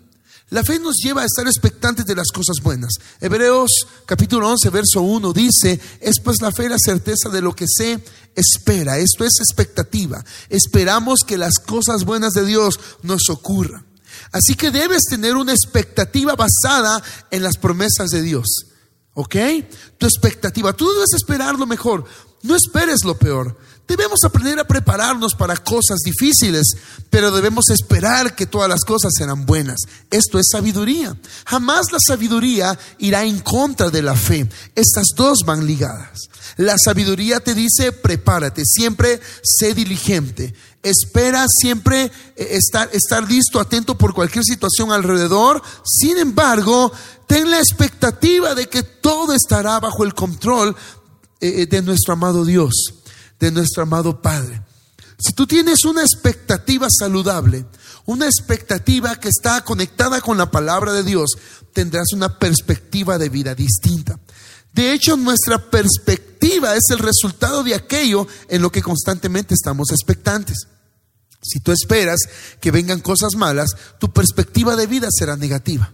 La 0.53 0.63
fe 0.63 0.77
nos 0.77 0.97
lleva 1.03 1.23
a 1.23 1.25
estar 1.25 1.47
expectantes 1.47 2.05
de 2.05 2.13
las 2.13 2.27
cosas 2.27 2.57
buenas. 2.61 2.91
Hebreos 3.19 3.71
capítulo 4.05 4.47
11, 4.51 4.69
verso 4.69 5.01
1 5.01 5.33
dice, 5.33 5.79
es 5.99 6.19
pues 6.23 6.41
la 6.41 6.51
fe 6.51 6.69
la 6.69 6.77
certeza 6.77 7.29
de 7.29 7.41
lo 7.41 7.55
que 7.55 7.65
se 7.67 7.99
espera. 8.35 8.99
Esto 8.99 9.25
es 9.25 9.39
expectativa. 9.39 10.23
Esperamos 10.49 11.21
que 11.25 11.39
las 11.39 11.55
cosas 11.55 12.03
buenas 12.03 12.33
de 12.33 12.45
Dios 12.45 12.79
nos 13.01 13.29
ocurran. 13.31 13.83
Así 14.31 14.53
que 14.53 14.69
debes 14.69 15.05
tener 15.09 15.37
una 15.37 15.53
expectativa 15.53 16.35
basada 16.35 17.01
en 17.31 17.41
las 17.41 17.57
promesas 17.57 18.11
de 18.11 18.21
Dios. 18.21 18.45
¿Ok? 19.15 19.35
Tu 19.97 20.05
expectativa. 20.05 20.73
Tú 20.73 20.87
debes 20.93 21.13
esperar 21.15 21.57
lo 21.57 21.65
mejor. 21.65 22.05
No 22.43 22.55
esperes 22.55 23.03
lo 23.05 23.17
peor. 23.17 23.57
Debemos 23.87 24.19
aprender 24.23 24.57
a 24.59 24.67
prepararnos 24.67 25.35
para 25.35 25.57
cosas 25.57 25.99
difíciles, 26.05 26.77
pero 27.09 27.31
debemos 27.31 27.69
esperar 27.69 28.33
que 28.33 28.45
todas 28.45 28.69
las 28.69 28.85
cosas 28.85 29.11
serán 29.15 29.45
buenas. 29.45 29.81
Esto 30.09 30.39
es 30.39 30.47
sabiduría. 30.51 31.17
Jamás 31.45 31.91
la 31.91 31.97
sabiduría 31.99 32.79
irá 32.99 33.25
en 33.25 33.39
contra 33.39 33.89
de 33.89 34.01
la 34.01 34.15
fe. 34.15 34.47
Estas 34.73 35.07
dos 35.17 35.39
van 35.45 35.67
ligadas. 35.67 36.29
La 36.55 36.75
sabiduría 36.77 37.41
te 37.41 37.53
dice, 37.53 37.91
prepárate, 37.91 38.63
siempre 38.65 39.19
sé 39.43 39.73
diligente. 39.73 40.53
Espera 40.81 41.45
siempre 41.49 42.05
eh, 42.05 42.47
estar, 42.51 42.89
estar 42.93 43.29
listo, 43.29 43.59
atento 43.59 43.97
por 43.97 44.13
cualquier 44.13 44.45
situación 44.45 44.93
alrededor. 44.93 45.61
Sin 45.83 46.17
embargo, 46.17 46.91
ten 47.27 47.51
la 47.51 47.59
expectativa 47.59 48.55
de 48.55 48.69
que 48.69 48.83
todo 48.83 49.33
estará 49.33 49.81
bajo 49.81 50.05
el 50.05 50.13
control 50.13 50.73
eh, 51.41 51.63
eh, 51.63 51.65
de 51.65 51.81
nuestro 51.81 52.13
amado 52.13 52.45
Dios 52.45 53.02
de 53.43 53.51
nuestro 53.51 53.83
amado 53.83 54.21
Padre. 54.21 54.61
Si 55.19 55.33
tú 55.33 55.45
tienes 55.45 55.83
una 55.83 56.01
expectativa 56.01 56.87
saludable, 56.89 57.65
una 58.05 58.25
expectativa 58.25 59.17
que 59.17 59.27
está 59.27 59.65
conectada 59.65 60.21
con 60.21 60.37
la 60.37 60.49
palabra 60.49 60.93
de 60.93 61.03
Dios, 61.03 61.31
tendrás 61.73 62.13
una 62.13 62.39
perspectiva 62.39 63.17
de 63.17 63.27
vida 63.27 63.53
distinta. 63.53 64.17
De 64.71 64.93
hecho, 64.93 65.17
nuestra 65.17 65.69
perspectiva 65.69 66.73
es 66.75 66.83
el 66.89 66.99
resultado 66.99 67.63
de 67.63 67.75
aquello 67.75 68.27
en 68.47 68.61
lo 68.61 68.71
que 68.71 68.81
constantemente 68.81 69.53
estamos 69.53 69.91
expectantes. 69.91 70.67
Si 71.41 71.59
tú 71.59 71.73
esperas 71.73 72.21
que 72.61 72.71
vengan 72.71 73.01
cosas 73.01 73.35
malas, 73.35 73.71
tu 73.99 74.13
perspectiva 74.13 74.77
de 74.77 74.87
vida 74.87 75.09
será 75.11 75.35
negativa. 75.35 75.91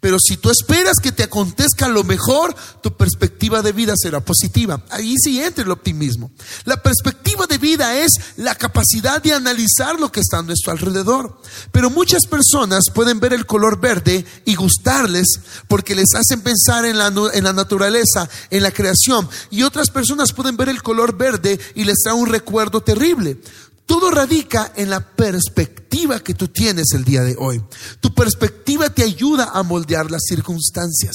Pero 0.00 0.18
si 0.20 0.36
tú 0.36 0.50
esperas 0.50 0.96
que 1.02 1.12
te 1.12 1.22
acontezca 1.22 1.88
lo 1.88 2.04
mejor, 2.04 2.54
tu 2.82 2.96
perspectiva 2.96 3.62
de 3.62 3.72
vida 3.72 3.94
será 3.96 4.20
positiva. 4.20 4.84
Ahí 4.90 5.14
sí 5.22 5.40
entra 5.40 5.64
el 5.64 5.70
optimismo. 5.70 6.30
La 6.64 6.82
perspectiva 6.82 7.46
de 7.46 7.58
vida 7.58 7.98
es 7.98 8.12
la 8.36 8.54
capacidad 8.54 9.22
de 9.22 9.32
analizar 9.32 9.98
lo 9.98 10.12
que 10.12 10.20
está 10.20 10.38
a 10.38 10.42
nuestro 10.42 10.72
alrededor. 10.72 11.40
Pero 11.72 11.90
muchas 11.90 12.26
personas 12.26 12.84
pueden 12.94 13.20
ver 13.20 13.32
el 13.32 13.46
color 13.46 13.80
verde 13.80 14.24
y 14.44 14.54
gustarles 14.54 15.26
porque 15.68 15.94
les 15.94 16.14
hacen 16.14 16.40
pensar 16.42 16.84
en 16.84 16.98
la, 16.98 17.12
en 17.32 17.44
la 17.44 17.52
naturaleza, 17.52 18.28
en 18.50 18.62
la 18.62 18.70
creación. 18.70 19.28
Y 19.50 19.62
otras 19.62 19.90
personas 19.90 20.32
pueden 20.32 20.56
ver 20.56 20.68
el 20.68 20.82
color 20.82 21.16
verde 21.16 21.58
y 21.74 21.84
les 21.84 21.96
da 22.04 22.14
un 22.14 22.28
recuerdo 22.28 22.82
terrible. 22.82 23.38
Todo 23.86 24.10
radica 24.10 24.72
en 24.76 24.90
la 24.90 25.00
perspectiva 25.00 26.20
que 26.20 26.34
tú 26.34 26.48
tienes 26.48 26.88
el 26.92 27.04
día 27.04 27.22
de 27.22 27.36
hoy. 27.38 27.62
Tu 28.00 28.12
perspectiva 28.12 28.90
te 28.90 29.04
ayuda 29.04 29.50
a 29.54 29.62
moldear 29.62 30.10
las 30.10 30.22
circunstancias. 30.28 31.14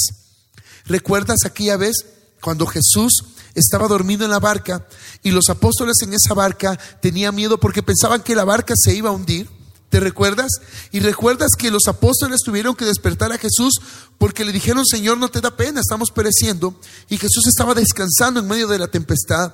¿Recuerdas 0.86 1.40
aquella 1.46 1.78
vez 1.78 2.06
cuando 2.42 2.66
Jesús 2.66 3.24
estaba 3.54 3.90
dormido 3.90 4.24
en 4.24 4.32
la 4.32 4.40
barca 4.40 4.88
y 5.22 5.32
los 5.32 5.50
apóstoles 5.50 5.98
en 6.02 6.14
esa 6.14 6.34
barca 6.34 6.80
tenían 7.02 7.36
miedo 7.36 7.60
porque 7.60 7.84
pensaban 7.84 8.24
que 8.24 8.36
la 8.36 8.46
barca 8.46 8.74
se 8.78 8.96
iba 8.96 9.10
a 9.10 9.14
hundir? 9.14 9.50
¿Te 9.90 10.00
recuerdas? 10.00 10.50
Y 10.94 11.02
recuerdas 11.02 11.50
que 11.58 11.70
los 11.70 11.88
apóstoles 11.88 12.40
tuvieron 12.46 12.76
que 12.76 12.86
despertar 12.86 13.34
a 13.34 13.38
Jesús 13.38 13.74
porque 14.18 14.46
le 14.46 14.54
dijeron, 14.54 14.86
Señor, 14.86 15.18
no 15.18 15.28
te 15.28 15.42
da 15.42 15.58
pena, 15.58 15.82
estamos 15.82 16.12
pereciendo. 16.12 16.80
Y 17.10 17.18
Jesús 17.18 17.46
estaba 17.48 17.74
descansando 17.74 18.40
en 18.40 18.48
medio 18.48 18.68
de 18.68 18.80
la 18.80 18.88
tempestad. 18.88 19.54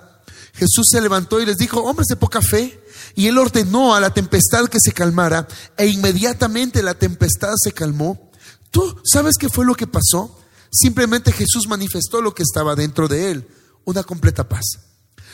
Jesús 0.57 0.87
se 0.91 1.01
levantó 1.01 1.39
y 1.39 1.45
les 1.45 1.57
dijo, 1.57 1.81
hombres 1.81 2.07
de 2.07 2.15
poca 2.15 2.41
fe, 2.41 2.83
y 3.15 3.27
él 3.27 3.37
ordenó 3.37 3.93
a 3.93 3.99
la 3.99 4.13
tempestad 4.13 4.67
que 4.67 4.79
se 4.81 4.91
calmara, 4.91 5.47
e 5.77 5.87
inmediatamente 5.87 6.81
la 6.81 6.95
tempestad 6.95 7.53
se 7.63 7.71
calmó. 7.71 8.31
¿Tú 8.71 8.99
sabes 9.03 9.35
qué 9.39 9.49
fue 9.49 9.65
lo 9.65 9.75
que 9.75 9.85
pasó? 9.85 10.39
Simplemente 10.71 11.31
Jesús 11.31 11.67
manifestó 11.67 12.21
lo 12.21 12.33
que 12.33 12.43
estaba 12.43 12.75
dentro 12.75 13.07
de 13.07 13.31
él, 13.31 13.47
una 13.85 14.03
completa 14.03 14.49
paz. 14.49 14.65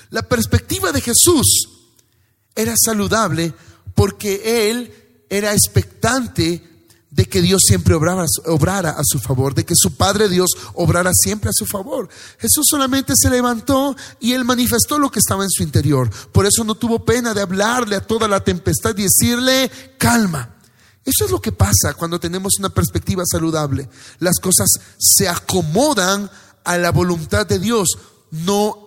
La 0.10 0.24
perspectiva 0.24 0.92
de 0.92 1.02
Jesús 1.02 1.70
era 2.54 2.76
saludable 2.78 3.54
porque 3.96 4.70
él 4.70 5.26
era 5.30 5.54
expectante 5.54 6.64
de 7.16 7.26
que 7.26 7.42
Dios 7.42 7.62
siempre 7.68 7.94
obrara, 7.94 8.26
obrara, 8.46 8.90
a 8.92 9.02
su 9.04 9.20
favor, 9.20 9.54
de 9.54 9.66
que 9.66 9.76
su 9.78 9.96
Padre 9.96 10.30
Dios 10.30 10.50
obrara 10.74 11.12
siempre 11.14 11.50
a 11.52 11.54
su 11.54 11.68
favor. 11.68 12.10
Jesús 12.40 12.66
solamente 12.68 13.14
se 13.16 13.30
levantó 13.30 13.96
y 14.20 14.34
él 14.34 14.44
manifestó 14.46 14.98
lo 14.98 15.12
que 15.12 15.20
estaba 15.20 15.44
en 15.44 15.52
su 15.52 15.62
interior. 15.62 16.10
Por 16.32 16.48
eso 16.48 16.64
no 16.64 16.74
tuvo 16.74 17.06
pena 17.06 17.36
de 17.36 17.42
hablarle 17.42 17.96
a 17.96 18.06
toda 18.06 18.28
la 18.28 18.40
tempestad 18.44 18.98
y 18.98 19.04
decirle, 19.04 19.70
calma. 20.00 20.56
Eso 21.06 21.26
es 21.26 21.32
lo 21.32 21.40
que 21.40 21.52
pasa 21.52 21.94
cuando 21.96 22.20
tenemos 22.20 22.54
una 22.58 22.70
perspectiva 22.70 23.24
saludable. 23.30 23.90
Las 24.20 24.40
cosas 24.40 24.70
se 24.98 25.30
acomodan 25.30 26.32
a 26.64 26.78
la 26.78 26.92
voluntad 26.92 27.46
de 27.46 27.60
Dios, 27.60 27.90
no 28.32 28.83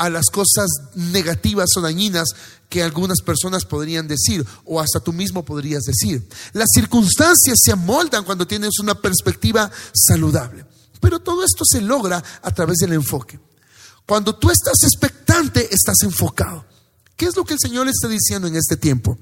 a 0.00 0.08
las 0.08 0.30
cosas 0.30 0.70
negativas 0.94 1.68
o 1.76 1.82
dañinas 1.82 2.30
que 2.70 2.82
algunas 2.82 3.20
personas 3.20 3.66
podrían 3.66 4.08
decir 4.08 4.46
o 4.64 4.80
hasta 4.80 5.00
tú 5.00 5.12
mismo 5.12 5.44
podrías 5.44 5.82
decir. 5.82 6.26
Las 6.54 6.68
circunstancias 6.74 7.58
se 7.62 7.72
amoldan 7.72 8.24
cuando 8.24 8.46
tienes 8.46 8.78
una 8.80 8.94
perspectiva 8.94 9.70
saludable. 9.92 10.64
Pero 11.00 11.20
todo 11.20 11.44
esto 11.44 11.64
se 11.66 11.82
logra 11.82 12.24
a 12.40 12.50
través 12.50 12.78
del 12.78 12.94
enfoque. 12.94 13.38
Cuando 14.06 14.34
tú 14.34 14.50
estás 14.50 14.82
expectante, 14.84 15.68
estás 15.70 16.00
enfocado. 16.02 16.64
¿Qué 17.14 17.26
es 17.26 17.36
lo 17.36 17.44
que 17.44 17.52
el 17.52 17.60
Señor 17.60 17.86
está 17.86 18.08
diciendo 18.08 18.48
en 18.48 18.56
este 18.56 18.78
tiempo? 18.78 19.18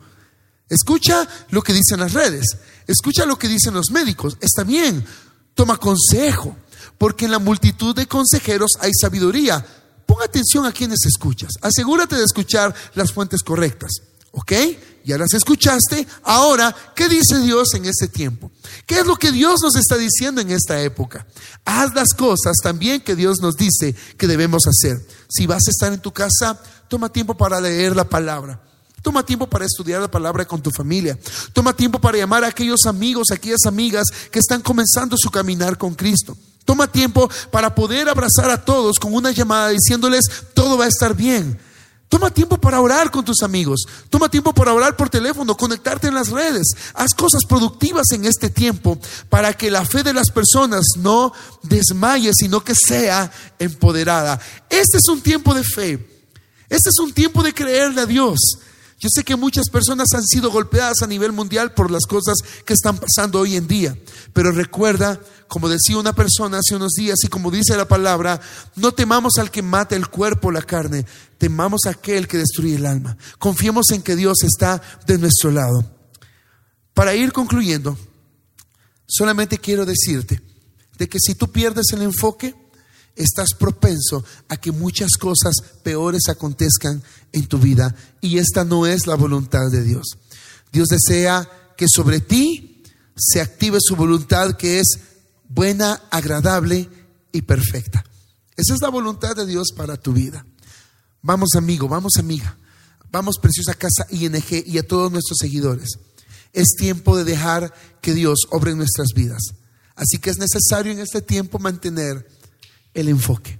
Escucha 0.69 1.27
lo 1.51 1.61
que 1.61 1.73
dicen 1.73 1.99
las 1.99 2.13
redes, 2.13 2.57
escucha 2.87 3.27
lo 3.27 3.37
que 3.37 3.49
dicen 3.49 3.75
los 3.75 3.91
médicos. 3.91 4.39
Está 4.41 4.63
bien, 4.63 5.05
toma 5.55 5.77
consejo, 5.77 6.57
porque 6.99 7.25
en 7.25 7.33
la 7.33 7.41
multitud 7.41 7.97
de 7.97 8.07
consejeros 8.07 8.73
hay 8.79 8.93
sabiduría, 8.95 9.67
Pon 10.09 10.23
atención 10.23 10.65
a 10.65 10.73
quienes 10.73 11.05
escuchas. 11.05 11.53
Asegúrate 11.61 12.17
de 12.17 12.25
escuchar 12.25 12.75
las 12.95 13.13
fuentes 13.13 13.43
correctas. 13.43 13.91
¿Ok? 14.33 14.53
Ya 15.05 15.19
las 15.19 15.35
escuchaste. 15.35 16.07
Ahora, 16.23 16.75
¿qué 16.97 17.11
dice 17.11 17.39
Dios 17.41 17.75
en 17.75 17.85
este 17.85 18.09
tiempo? 18.09 18.51
¿Qué 18.87 19.01
es 19.01 19.07
lo 19.07 19.17
que 19.17 19.33
Dios 19.33 19.61
nos 19.63 19.77
está 19.77 19.99
diciendo 19.99 20.41
en 20.41 20.51
esta 20.51 20.81
época? 20.81 21.27
Haz 21.67 21.95
las 21.95 22.15
cosas 22.15 22.57
también 22.63 23.03
que 23.03 23.17
Dios 23.17 23.41
nos 23.43 23.59
dice 23.59 23.95
que 24.17 24.27
debemos 24.27 24.63
hacer. 24.67 25.07
Si 25.29 25.47
vas 25.47 25.69
a 25.69 25.71
estar 25.71 25.93
en 25.93 26.01
tu 26.01 26.11
casa, 26.11 26.59
toma 26.89 27.13
tiempo 27.13 27.37
para 27.37 27.61
leer 27.61 27.95
la 27.95 28.09
palabra. 28.09 28.63
Toma 29.03 29.27
tiempo 29.27 29.47
para 29.47 29.67
estudiar 29.67 30.01
la 30.01 30.11
palabra 30.11 30.47
con 30.47 30.63
tu 30.63 30.71
familia. 30.71 31.19
Toma 31.53 31.77
tiempo 31.77 32.01
para 32.01 32.17
llamar 32.17 32.45
a 32.45 32.49
aquellos 32.49 32.87
amigos, 32.87 33.31
aquellas 33.31 33.67
amigas 33.67 34.07
que 34.33 34.39
están 34.39 34.63
comenzando 34.63 35.17
su 35.19 35.31
caminar 35.31 35.77
con 35.77 35.95
Cristo. 35.95 36.35
Toma 36.69 36.87
tiempo 36.87 37.31
para 37.51 37.75
poder 37.75 38.11
abrazar 38.11 38.51
a 38.51 38.63
todos 38.63 38.99
con 38.99 39.15
una 39.15 39.31
llamada 39.31 39.71
diciéndoles, 39.71 40.27
todo 40.53 40.77
va 40.77 40.85
a 40.85 40.89
estar 40.89 41.17
bien. 41.17 41.59
Toma 42.11 42.31
tiempo 42.31 42.61
para 42.61 42.79
orar 42.79 43.11
con 43.11 43.25
tus 43.25 43.43
amigos. 43.43 43.87
Toma 44.11 44.29
tiempo 44.29 44.53
para 44.53 44.75
orar 44.75 44.95
por 44.95 45.09
teléfono, 45.09 45.57
conectarte 45.57 46.09
en 46.09 46.15
las 46.15 46.29
redes. 46.29 46.67
Haz 46.93 47.15
cosas 47.15 47.47
productivas 47.49 48.11
en 48.13 48.27
este 48.27 48.51
tiempo 48.51 48.99
para 49.31 49.55
que 49.55 49.71
la 49.71 49.87
fe 49.87 50.03
de 50.03 50.13
las 50.13 50.29
personas 50.31 50.85
no 50.99 51.33
desmaye, 51.63 52.33
sino 52.35 52.63
que 52.63 52.75
sea 52.75 53.33
empoderada. 53.59 54.39
Este 54.69 54.99
es 54.99 55.09
un 55.09 55.23
tiempo 55.23 55.55
de 55.55 55.65
fe. 55.65 55.93
Este 56.69 56.91
es 56.91 56.99
un 56.99 57.15
tiempo 57.15 57.43
de 57.43 57.55
creerle 57.55 58.03
a 58.03 58.07
Dios. 58.07 58.39
Yo 58.99 59.09
sé 59.13 59.23
que 59.23 59.37
muchas 59.37 59.69
personas 59.71 60.09
han 60.13 60.27
sido 60.27 60.51
golpeadas 60.51 61.03
a 61.03 61.07
nivel 61.07 61.31
mundial 61.31 61.73
por 61.73 61.89
las 61.89 62.05
cosas 62.05 62.39
que 62.65 62.73
están 62.73 62.99
pasando 62.99 63.39
hoy 63.39 63.55
en 63.55 63.69
día, 63.69 63.97
pero 64.33 64.51
recuerda, 64.51 65.21
como 65.47 65.69
decía 65.69 65.99
una 65.99 66.13
persona 66.13 66.59
hace 66.59 66.75
unos 66.75 66.95
días 66.95 67.19
y 67.23 67.29
como 67.29 67.53
dice 67.53 67.77
la 67.77 67.87
palabra, 67.87 68.41
no 68.75 68.91
temamos 68.91 69.39
al 69.39 69.53
que 69.53 69.63
mata 69.63 69.95
el 69.95 70.09
cuerpo, 70.09 70.51
la 70.51 70.63
carne, 70.63 71.07
temamos 71.39 71.83
a 71.87 71.91
aquel 71.91 72.27
que 72.27 72.39
destruye 72.39 72.75
el 72.75 72.87
alma. 72.87 73.17
Confiemos 73.39 73.91
en 73.93 74.03
que 74.03 74.17
Dios 74.17 74.43
está 74.43 74.83
de 75.07 75.17
nuestro 75.19 75.53
lado. 75.53 75.95
Para 76.93 77.15
ir 77.15 77.31
concluyendo, 77.31 77.97
solamente 79.07 79.59
quiero 79.59 79.87
decirte 79.87 80.43
de 80.99 81.09
que 81.09 81.21
si 81.21 81.37
tú 81.37 81.53
pierdes 81.53 81.93
el 81.93 82.03
enfoque, 82.03 82.57
estás 83.19 83.49
propenso 83.59 84.25
a 84.49 84.57
que 84.57 84.73
muchas 84.73 85.13
cosas 85.19 85.55
peores 85.83 86.23
acontezcan 86.29 87.03
en 87.33 87.47
tu 87.47 87.59
vida 87.59 87.95
y 88.21 88.39
esta 88.39 88.65
no 88.65 88.87
es 88.87 89.07
la 89.07 89.17
voluntad 89.17 89.71
de 89.71 89.83
Dios. 89.83 90.07
Dios 90.73 90.89
desea 90.89 91.49
que 91.77 91.87
sobre 91.89 92.21
ti 92.21 92.83
se 93.17 93.41
active 93.41 93.79
su 93.81 93.97
voluntad 93.97 94.57
que 94.57 94.79
es 94.79 94.99
buena, 95.49 96.03
agradable 96.11 96.89
y 97.33 97.43
perfecta. 97.43 98.05
Esa 98.57 98.75
es 98.75 98.81
la 98.81 98.89
voluntad 98.89 99.35
de 99.37 99.47
Dios 99.47 99.69
para 99.77 99.97
tu 99.97 100.13
vida. 100.13 100.47
Vamos 101.23 101.51
amigo, 101.57 101.89
vamos 101.89 102.13
amiga, 102.19 102.57
vamos 103.11 103.37
preciosa 103.41 103.75
casa 103.75 104.07
ING 104.11 104.65
y 104.67 104.79
a 104.79 104.87
todos 104.87 105.11
nuestros 105.11 105.39
seguidores. 105.41 105.99
Es 106.53 106.69
tiempo 106.79 107.17
de 107.17 107.25
dejar 107.25 107.75
que 108.01 108.15
Dios 108.15 108.47
obre 108.51 108.73
en 108.73 108.79
nuestras 108.79 109.09
vidas. 109.15 109.43
Así 109.97 110.19
que 110.19 110.31
es 110.31 110.39
necesario 110.39 110.93
en 110.93 111.01
este 111.01 111.21
tiempo 111.21 111.59
mantener 111.59 112.38
el 113.01 113.09
enfoque. 113.09 113.59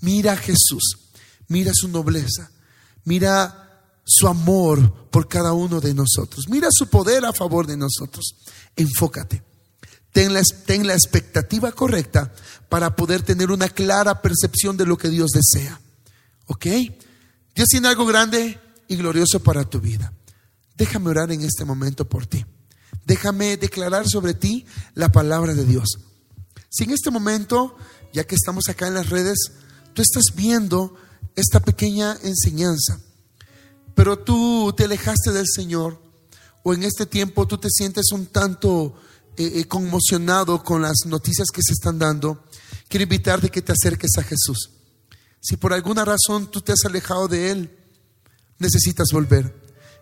Mira 0.00 0.32
a 0.32 0.36
Jesús, 0.36 1.10
mira 1.48 1.72
su 1.74 1.88
nobleza, 1.88 2.50
mira 3.04 3.82
su 4.04 4.28
amor 4.28 5.10
por 5.10 5.28
cada 5.28 5.52
uno 5.52 5.80
de 5.80 5.94
nosotros, 5.94 6.48
mira 6.48 6.68
su 6.70 6.88
poder 6.88 7.24
a 7.24 7.32
favor 7.32 7.66
de 7.66 7.76
nosotros. 7.76 8.36
Enfócate. 8.76 9.42
Ten 10.12 10.32
la, 10.32 10.42
ten 10.64 10.86
la 10.86 10.94
expectativa 10.94 11.72
correcta 11.72 12.32
para 12.68 12.96
poder 12.96 13.22
tener 13.22 13.50
una 13.50 13.68
clara 13.68 14.22
percepción 14.22 14.76
de 14.76 14.86
lo 14.86 14.96
que 14.96 15.10
Dios 15.10 15.30
desea. 15.30 15.80
¿Ok? 16.46 16.66
Dios 17.54 17.68
tiene 17.68 17.88
algo 17.88 18.06
grande 18.06 18.58
y 18.88 18.96
glorioso 18.96 19.40
para 19.42 19.64
tu 19.64 19.80
vida. 19.80 20.12
Déjame 20.76 21.10
orar 21.10 21.30
en 21.32 21.42
este 21.42 21.64
momento 21.64 22.08
por 22.08 22.26
ti. 22.26 22.46
Déjame 23.04 23.56
declarar 23.56 24.08
sobre 24.08 24.34
ti 24.34 24.64
la 24.94 25.10
palabra 25.10 25.54
de 25.54 25.64
Dios. 25.64 25.98
Si 26.70 26.84
en 26.84 26.90
este 26.90 27.10
momento 27.10 27.76
ya 28.12 28.24
que 28.24 28.34
estamos 28.34 28.68
acá 28.68 28.86
en 28.86 28.94
las 28.94 29.10
redes, 29.10 29.38
tú 29.94 30.02
estás 30.02 30.34
viendo 30.34 30.94
esta 31.36 31.60
pequeña 31.60 32.18
enseñanza, 32.22 33.00
pero 33.94 34.18
tú 34.18 34.72
te 34.76 34.84
alejaste 34.84 35.32
del 35.32 35.46
Señor 35.46 36.00
o 36.62 36.74
en 36.74 36.82
este 36.82 37.06
tiempo 37.06 37.46
tú 37.46 37.58
te 37.58 37.68
sientes 37.70 38.12
un 38.12 38.26
tanto 38.26 38.94
eh, 39.36 39.60
eh, 39.60 39.64
conmocionado 39.66 40.62
con 40.62 40.82
las 40.82 41.06
noticias 41.06 41.48
que 41.52 41.62
se 41.62 41.72
están 41.72 41.98
dando, 41.98 42.44
quiero 42.88 43.04
invitarte 43.04 43.50
que 43.50 43.62
te 43.62 43.72
acerques 43.72 44.10
a 44.18 44.22
Jesús. 44.22 44.70
Si 45.40 45.56
por 45.56 45.72
alguna 45.72 46.04
razón 46.04 46.50
tú 46.50 46.60
te 46.60 46.72
has 46.72 46.84
alejado 46.84 47.28
de 47.28 47.50
Él, 47.50 47.78
necesitas 48.58 49.08
volver. 49.12 49.54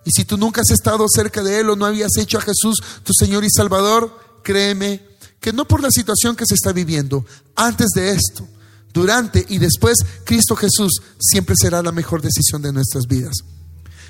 Y 0.05 0.11
si 0.13 0.25
tú 0.25 0.39
nunca 0.39 0.63
has 0.63 0.71
estado 0.71 1.07
cerca 1.09 1.43
de 1.43 1.61
Él 1.61 1.69
o 1.69 1.77
no 1.77 1.85
habías 1.85 2.17
hecho 2.17 2.39
a 2.39 2.41
Jesús 2.41 2.83
tu 3.03 3.13
Señor 3.13 3.45
y 3.45 3.51
Salvador, 3.51 4.19
créeme 4.43 5.06
que 5.41 5.53
no 5.53 5.67
por 5.67 5.83
la 5.83 5.91
situación 5.91 6.37
que 6.37 6.47
se 6.47 6.55
está 6.55 6.73
viviendo, 6.73 7.25
antes 7.55 7.89
de 7.95 8.11
esto, 8.11 8.49
durante 8.93 9.45
y 9.49 9.59
después, 9.59 9.99
Cristo 10.25 10.57
Jesús 10.57 11.03
siempre 11.19 11.55
será 11.59 11.83
la 11.83 11.93
mejor 11.93 12.23
decisión 12.23 12.63
de 12.63 12.73
nuestras 12.73 13.07
vidas. 13.07 13.35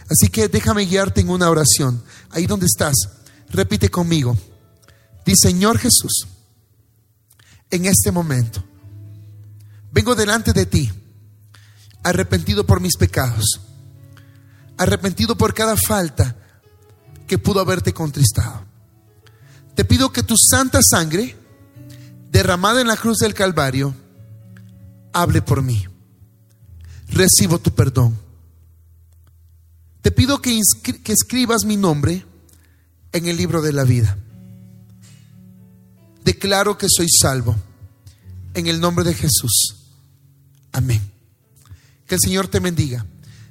Así 0.09 0.29
que 0.29 0.49
déjame 0.49 0.87
guiarte 0.87 1.21
en 1.21 1.29
una 1.29 1.51
oración. 1.51 2.03
Ahí 2.31 2.47
donde 2.47 2.67
estás, 2.67 2.95
repite 3.51 3.91
conmigo. 3.91 4.37
Di, 5.25 5.35
Señor 5.35 5.79
Jesús, 5.79 6.29
en 7.71 7.87
este 7.87 8.13
momento, 8.13 8.63
vengo 9.91 10.15
delante 10.15 10.53
de 10.53 10.67
ti, 10.67 10.93
arrepentido 12.05 12.65
por 12.65 12.81
mis 12.81 12.97
pecados, 12.97 13.61
arrepentido 14.77 15.37
por 15.37 15.53
cada 15.53 15.77
falta 15.77 16.37
que 17.27 17.39
pudo 17.39 17.59
haberte 17.59 17.93
contristado 17.93 18.66
te 19.77 19.85
pido 19.85 20.11
que 20.11 20.23
tu 20.23 20.35
santa 20.39 20.81
sangre, 20.83 21.37
derramada 22.31 22.81
en 22.81 22.89
la 22.89 22.97
cruz 22.97 23.19
del 23.19 23.35
Calvario, 23.35 23.95
hable 25.13 25.43
por 25.43 25.63
mí. 25.63 25.87
Recibo 27.09 27.59
tu 27.59 27.75
perdón. 27.75 28.19
Te 30.01 30.11
pido 30.11 30.41
que, 30.41 30.59
escribas 31.05 31.65
mi 31.67 31.77
nombre 31.77 32.25
en 33.13 33.27
el 33.27 33.37
libro 33.37 33.61
de 33.61 33.75
la 33.75 33.85
vida. 33.85 34.17
Declaro 36.25 36.79
que 36.79 36.87
soy 36.89 37.09
salvo. 37.11 37.55
En 38.55 38.69
el 38.69 38.81
nombre 38.81 39.05
de 39.05 39.13
Jesús. 39.13 39.77
Amén. 40.73 41.03
Que 42.07 42.15
el 42.15 42.21
Señor 42.23 42.49
te 42.49 42.61
bendiga. 42.61 43.05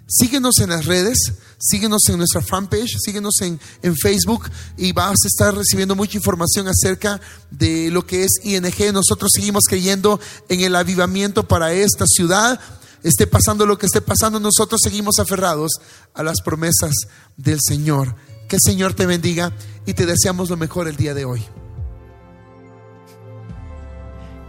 Síguenos 0.07 0.57
en 0.57 0.71
las 0.71 0.85
redes, 0.85 1.33
síguenos 1.65 2.07
en 2.09 2.17
nuestra 2.17 2.41
fanpage, 2.41 2.97
síguenos 2.99 3.41
en, 3.41 3.59
en, 3.81 3.95
Facebook 3.95 4.49
y 4.77 4.91
vas 4.91 5.17
a 5.23 5.27
estar 5.27 5.55
recibiendo 5.55 5.95
mucha 5.95 6.17
información 6.17 6.67
acerca 6.67 7.19
de 7.49 7.89
lo 7.91 8.05
que 8.05 8.23
es 8.23 8.39
ING. 8.43 8.93
Nosotros 8.93 9.31
seguimos 9.33 9.63
creyendo 9.67 10.19
en 10.49 10.61
el 10.61 10.75
avivamiento 10.75 11.47
para 11.47 11.73
esta 11.73 12.05
ciudad. 12.05 12.59
Esté 13.03 13.27
pasando 13.27 13.65
lo 13.65 13.77
que 13.77 13.85
esté 13.85 14.01
pasando, 14.01 14.39
nosotros 14.39 14.81
seguimos 14.83 15.19
aferrados 15.19 15.73
a 16.13 16.23
las 16.23 16.41
promesas 16.41 16.93
del 17.37 17.59
Señor. 17.65 18.15
Que 18.47 18.57
el 18.57 18.61
Señor 18.63 18.93
te 18.93 19.05
bendiga 19.05 19.51
y 19.85 19.93
te 19.93 20.05
deseamos 20.05 20.49
lo 20.49 20.57
mejor 20.57 20.87
el 20.87 20.95
día 20.95 21.13
de 21.13 21.25
hoy. 21.25 21.45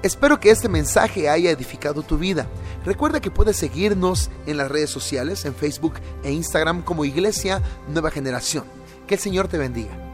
Espero 0.07 0.39
que 0.39 0.51
este 0.51 0.69
mensaje 0.69 1.29
haya 1.29 1.51
edificado 1.51 2.01
tu 2.05 2.17
vida. 2.17 2.47
Recuerda 2.85 3.21
que 3.21 3.33
puedes 3.33 3.57
seguirnos 3.57 4.31
en 4.47 4.57
las 4.57 4.71
redes 4.71 4.89
sociales, 4.89 5.45
en 5.45 5.53
Facebook 5.53 5.95
e 6.23 6.31
Instagram 6.31 6.83
como 6.83 7.05
Iglesia 7.05 7.61
Nueva 7.89 8.13
Generación. 8.13 8.63
Que 9.09 9.17
el 9.17 9.21
Señor 9.21 9.49
te 9.49 9.59
bendiga. 9.59 10.06